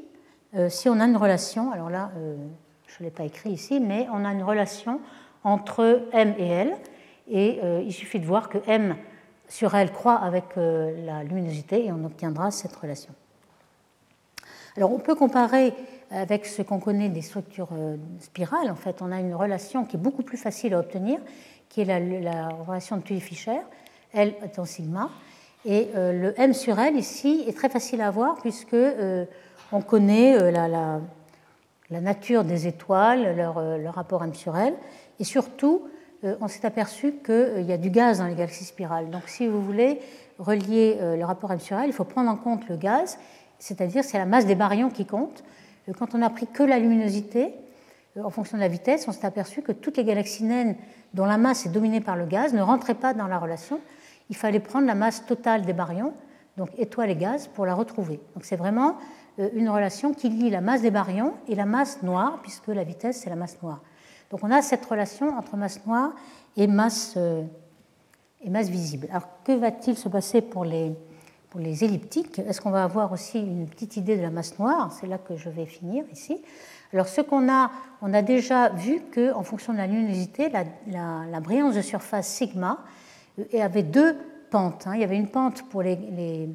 [0.69, 2.11] si on a une relation, alors là,
[2.87, 4.99] je ne l'ai pas écrit ici, mais on a une relation
[5.43, 6.75] entre M et L.
[7.29, 8.95] Et euh, il suffit de voir que M
[9.47, 13.13] sur L croît avec euh, la luminosité et on obtiendra cette relation.
[14.75, 15.73] Alors on peut comparer
[16.11, 18.71] avec ce qu'on connaît des structures euh, spirales.
[18.71, 21.19] En fait, on a une relation qui est beaucoup plus facile à obtenir,
[21.69, 23.59] qui est la, relation de Tully-Fisher,
[24.13, 25.09] L étant sigma.
[25.65, 28.75] Et le M sur L ici est très facile à avoir puisque
[29.71, 34.73] on connaît la, la, nature des étoiles, leur, leur rapport M sur L.
[35.19, 35.87] Et surtout,
[36.23, 39.09] euh, on s'est aperçu qu'il euh, y a du gaz dans les galaxies spirales.
[39.09, 39.99] Donc, si vous voulez
[40.39, 43.19] relier euh, le rapport M sur L, il faut prendre en compte le gaz,
[43.59, 45.43] c'est-à-dire c'est la masse des baryons qui compte.
[45.97, 47.53] Quand on a pris que la luminosité,
[48.21, 50.75] en fonction de la vitesse, on s'est aperçu que toutes les galaxies naines
[51.13, 53.79] dont la masse est dominée par le gaz ne rentraient pas dans la relation.
[54.29, 56.13] Il fallait prendre la masse totale des baryons,
[56.57, 58.19] donc étoiles et gaz, pour la retrouver.
[58.33, 58.97] Donc c'est vraiment
[59.37, 63.21] une relation qui lie la masse des baryons et la masse noire, puisque la vitesse,
[63.21, 63.81] c'est la masse noire.
[64.31, 66.11] Donc on a cette relation entre masse noire
[66.55, 67.43] et masse, euh,
[68.43, 69.07] visible.
[69.09, 70.93] Alors que va-t-il se passer pour les,
[71.49, 72.39] pour les elliptiques?
[72.39, 74.91] Est-ce qu'on va avoir aussi une petite idée de la masse noire?
[74.99, 76.41] C'est là que je vais finir ici.
[76.93, 77.71] Alors ce qu'on a,
[78.01, 80.63] on a déjà vu qu'en fonction de la luminosité, la,
[81.29, 82.79] la, brillance de surface sigma
[83.39, 84.17] euh, avait deux
[84.49, 84.87] pentes.
[84.87, 84.93] Hein.
[84.95, 86.49] Il y avait une pente pour les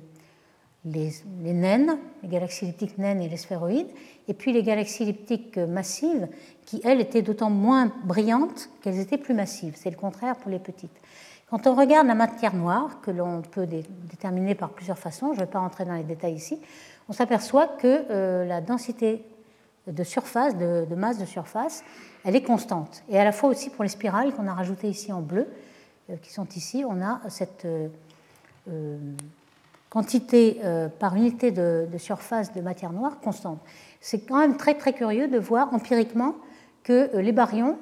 [0.85, 1.13] les,
[1.53, 3.91] naines, les galaxies elliptiques naines et les sphéroïdes,
[4.29, 6.29] et puis les galaxies elliptiques massives,
[6.67, 9.75] qui, elles, étaient d'autant moins brillantes qu'elles étaient plus massives.
[9.77, 10.91] C'est le contraire pour les petites.
[11.51, 15.45] Quand on regarde la matière noire, que l'on peut déterminer par plusieurs façons, je ne
[15.45, 16.59] vais pas rentrer dans les détails ici,
[17.09, 19.23] on s'aperçoit que euh, la densité
[19.87, 21.85] de surface, de, masse de surface,
[22.25, 23.03] elle est constante.
[23.09, 25.47] Et à la fois aussi pour les spirales qu'on a rajoutées ici en bleu,
[26.09, 27.67] euh, qui sont ici, on a cette...
[27.67, 28.99] Euh,
[29.93, 33.61] quantité euh, par unité de, surface de matière noire constante.
[34.01, 36.35] C'est quand même très très curieux de voir empiriquement
[36.83, 37.77] que euh, les baryons,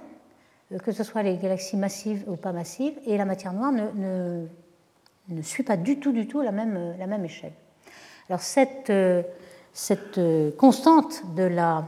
[0.73, 3.85] euh, que ce soit les galaxies massives ou pas massives, et la matière noire ne,
[3.95, 4.47] ne,
[5.29, 7.53] ne suit pas du tout du tout la même, la même échelle.
[8.29, 8.93] Alors cette,
[9.73, 10.21] cette
[10.57, 11.85] constante de la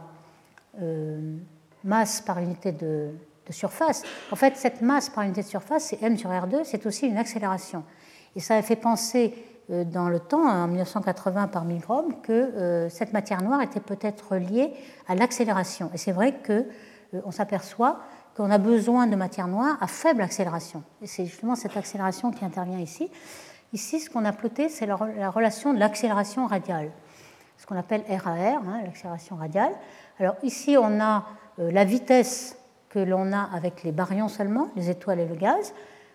[1.82, 3.10] masse par unité de,
[3.46, 6.86] de surface, en fait cette masse par unité de surface, c'est m sur r2, c'est
[6.86, 7.82] aussi une accélération.
[8.36, 9.34] Et ça a fait penser
[9.68, 14.72] dans le temps, en 1980 par Milgrom, que euh, cette matière noire était peut-être liée
[15.08, 15.90] à l'accélération.
[15.94, 16.64] Et c'est vrai qu'on
[17.14, 18.00] euh, s'aperçoit
[18.36, 20.82] qu'on a besoin de matière noire à faible accélération.
[21.02, 23.10] Et c'est justement cette accélération qui intervient ici.
[23.72, 26.90] Ici, ce qu'on a ploté, c'est la, relation de l'accélération radiale,
[27.56, 29.72] ce qu'on appelle RAR, hein, l'accélération radiale.
[30.18, 31.24] Alors ici, on a
[31.58, 32.56] la vitesse
[32.88, 35.72] que l'on a avec les baryons seulement, les étoiles et le gaz.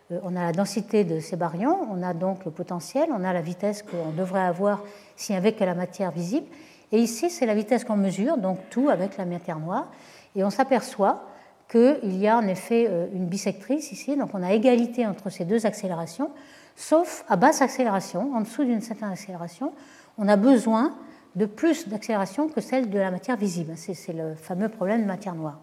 [0.10, 3.41] On a la densité de ces baryons, on a donc le potentiel, on a la
[3.41, 4.84] vitesse qu'on devrait avoir
[5.16, 6.47] s'il n'y avait que la matière visible.
[6.91, 9.91] Et ici, c'est la vitesse qu'on mesure, donc tout avec la matière noire.
[10.36, 11.24] Et on s'aperçoit
[11.70, 15.66] qu'il y a en effet une bisectrice ici, donc on a égalité entre ces deux
[15.66, 16.32] accélérations,
[16.78, 19.74] sauf à basse accélération, en dessous d'une certaine accélération,
[20.18, 20.95] on a besoin
[21.36, 23.74] de plus d'accélération que celle de la matière visible.
[23.76, 25.60] C'est le fameux problème de matière noire.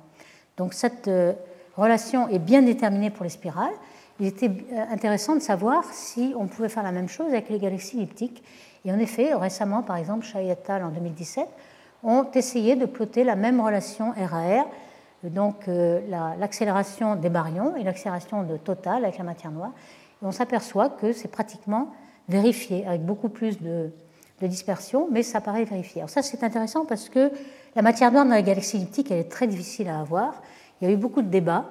[0.59, 1.11] Donc cette
[1.77, 3.73] relation est bien déterminée pour les spirales
[4.21, 7.59] il était euh, intéressant de savoir si on pouvait faire la même chose avec les
[7.59, 8.43] galaxies elliptiques.
[8.85, 10.85] Et en effet, récemment, par exemple, Shai et al.
[10.85, 11.47] en 2017
[12.03, 14.67] ont essayé de plotter la même relation RAR,
[15.25, 16.01] donc euh,
[16.39, 19.73] l'accélération des baryons et l'accélération de totale avec la matière noire.
[20.23, 21.89] Et on s'aperçoit que c'est pratiquement
[22.29, 23.91] vérifié, avec beaucoup plus de,
[24.43, 26.03] de, dispersion, mais ça paraît vérifié.
[26.03, 27.31] Alors ça, c'est intéressant parce que
[27.75, 30.43] la matière noire dans les galaxies elliptiques, elle est très difficile à avoir.
[30.81, 31.71] Il y a eu beaucoup de débats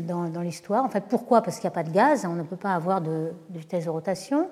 [0.00, 0.84] dans, l'histoire.
[0.84, 1.42] En fait, pourquoi?
[1.42, 3.90] Parce qu'il n'y a pas de gaz, on ne peut pas avoir de, vitesse de
[3.90, 4.48] rotation.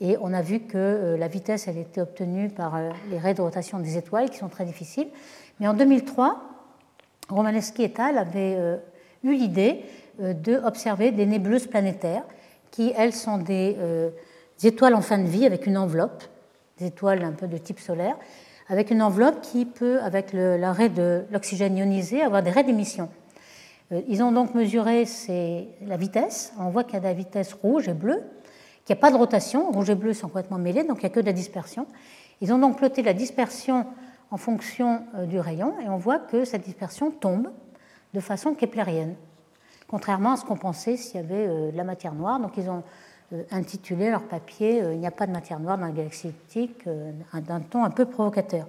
[0.00, 3.34] Et on a vu que euh, la vitesse, elle était obtenue par euh, les raies
[3.34, 5.08] de rotation des étoiles, qui sont très difficiles.
[5.60, 6.42] Mais en 2003,
[7.28, 8.18] Romaneski et al.
[8.18, 8.76] avaient euh,
[9.22, 9.84] eu l'idée
[10.18, 12.24] d'observer des nébuleuses planétaires,
[12.70, 13.76] qui, elles, sont des,
[14.62, 16.22] étoiles en fin de vie avec une enveloppe,
[16.78, 18.16] des étoiles un peu de type solaire,
[18.68, 23.08] avec une enveloppe qui peut, avec l'arrêt de l'oxygène ionisé, avoir des raies d'émission.
[23.92, 25.04] Euh, ils ont donc mesuré
[25.82, 26.52] la vitesse.
[26.58, 28.22] On voit qu'il y a de la vitesse rouge et bleue,
[28.84, 29.70] qu'il n'y a pas de rotation.
[29.70, 31.86] Rouge et bleu sont complètement mêlés, donc il n'y a que de la dispersion.
[32.40, 33.86] Ils ont donc ploté la dispersion
[34.30, 37.50] en fonction euh, du rayon et on voit que cette dispersion tombe
[38.14, 39.14] de façon keplérienne,
[39.88, 42.40] contrairement à ce qu'on pensait s'il y avait euh, de la matière noire.
[42.40, 42.82] Donc ils ont
[43.50, 46.86] intitulé leur papier Il n'y a pas de matière noire dans la galaxie elliptique
[47.32, 48.66] d'un ton un peu provocateur.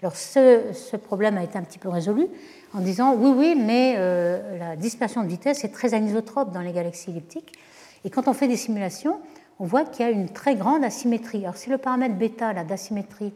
[0.00, 2.28] Alors ce, problème a été un petit peu résolu
[2.74, 6.72] en disant oui, oui, mais euh, la dispersion de vitesse est très anisotrope dans les
[6.72, 7.52] galaxies elliptiques.
[8.04, 9.20] Et quand on fait des simulations,
[9.58, 11.38] on voit qu'il y a une très grande asymétrie.
[11.44, 13.32] Alors si le paramètre bêta d'asymétrie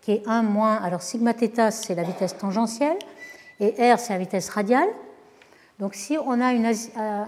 [0.00, 2.96] qui est 1 moins, alors sigma θ c'est la vitesse tangentielle
[3.60, 4.88] et r c'est la vitesse radiale.
[5.78, 7.24] Donc si on a une, euh,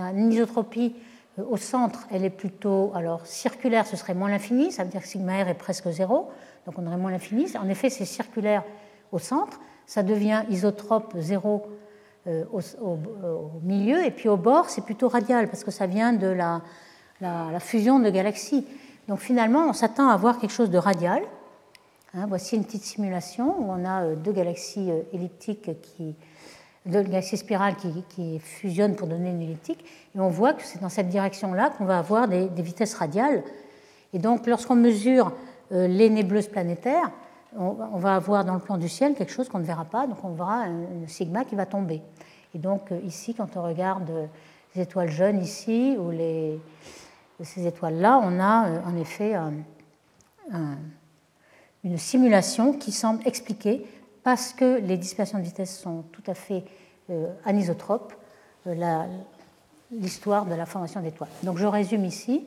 [0.00, 0.96] anisotropie
[1.38, 5.02] euh, au centre, elle est plutôt alors circulaire, ce serait moins l'infini, ça veut dire
[5.02, 6.30] que sigma r est presque zéro
[6.66, 7.46] donc on aurait moins l'infini.
[7.58, 8.62] En effet, c'est circulaire
[9.12, 9.60] au centre,
[9.90, 11.66] ça devient isotrope zéro
[12.28, 12.96] euh, au,
[13.64, 16.60] milieu, et puis au bord, c'est plutôt radial, parce que ça vient de la,
[17.58, 18.64] fusion de galaxies.
[19.08, 21.24] Donc finalement, on s'attend à avoir quelque chose de radial.
[22.14, 26.14] Hein, voici une petite simulation où on a euh, deux galaxies euh, elliptiques qui,
[26.86, 29.84] deux galaxies spirales qui, fusionnent pour donner une elliptique,
[30.14, 33.42] et on voit que c'est dans cette direction-là qu'on va avoir des, vitesses radiales.
[34.12, 35.32] Et donc, lorsqu'on mesure
[35.72, 37.10] les nébuleuses planétaires,
[37.56, 40.22] on va avoir dans le plan du ciel quelque chose qu'on ne verra pas, donc
[40.22, 42.02] on verra un, sigma qui va tomber.
[42.54, 44.26] Et donc euh, ici, quand on regarde euh,
[44.74, 46.12] les étoiles jeunes ici, ou
[47.44, 49.34] ces étoiles-là, on a en effet
[51.82, 53.84] une simulation qui semble expliquer,
[54.22, 56.62] parce que les dispersions de vitesse sont tout à fait
[57.44, 58.12] anisotropes,
[59.90, 61.30] l'histoire de la formation d'étoiles.
[61.42, 62.46] Donc je résume ici.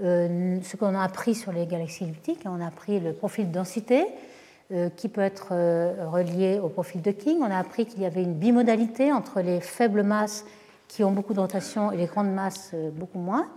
[0.00, 2.42] Euh, ce qu'on a appris sur les galaxies elliptiques.
[2.44, 4.06] On a appris le profil de densité
[4.70, 7.38] euh, qui peut être euh, relié au profil de King.
[7.40, 10.44] On a appris qu'il y avait une bimodalité entre les faibles masses
[10.86, 13.48] qui ont beaucoup de rotation et les grandes masses beaucoup moins.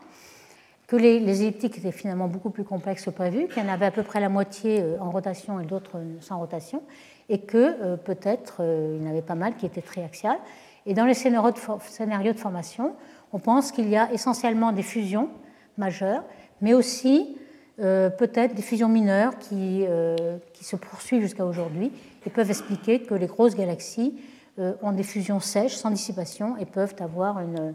[0.87, 3.91] Que les, elliptiques étaient finalement beaucoup plus complexes que prévu, qu'il y en avait à
[3.91, 6.83] peu près la moitié en rotation et d'autres sans rotation,
[7.29, 10.39] et que peut-être il y en avait pas mal qui étaient triaxiales.
[10.85, 12.95] Et dans les scénarios de formation,
[13.31, 15.29] on pense qu'il y a essentiellement des fusions
[15.77, 16.23] majeures,
[16.61, 17.37] mais aussi
[17.79, 21.91] euh, peut-être des fusions mineures qui, euh, qui se poursuivent jusqu'à aujourd'hui
[22.25, 24.19] et peuvent expliquer que les grosses galaxies
[24.59, 27.73] euh, ont des fusions sèches, sans dissipation, et peuvent avoir une,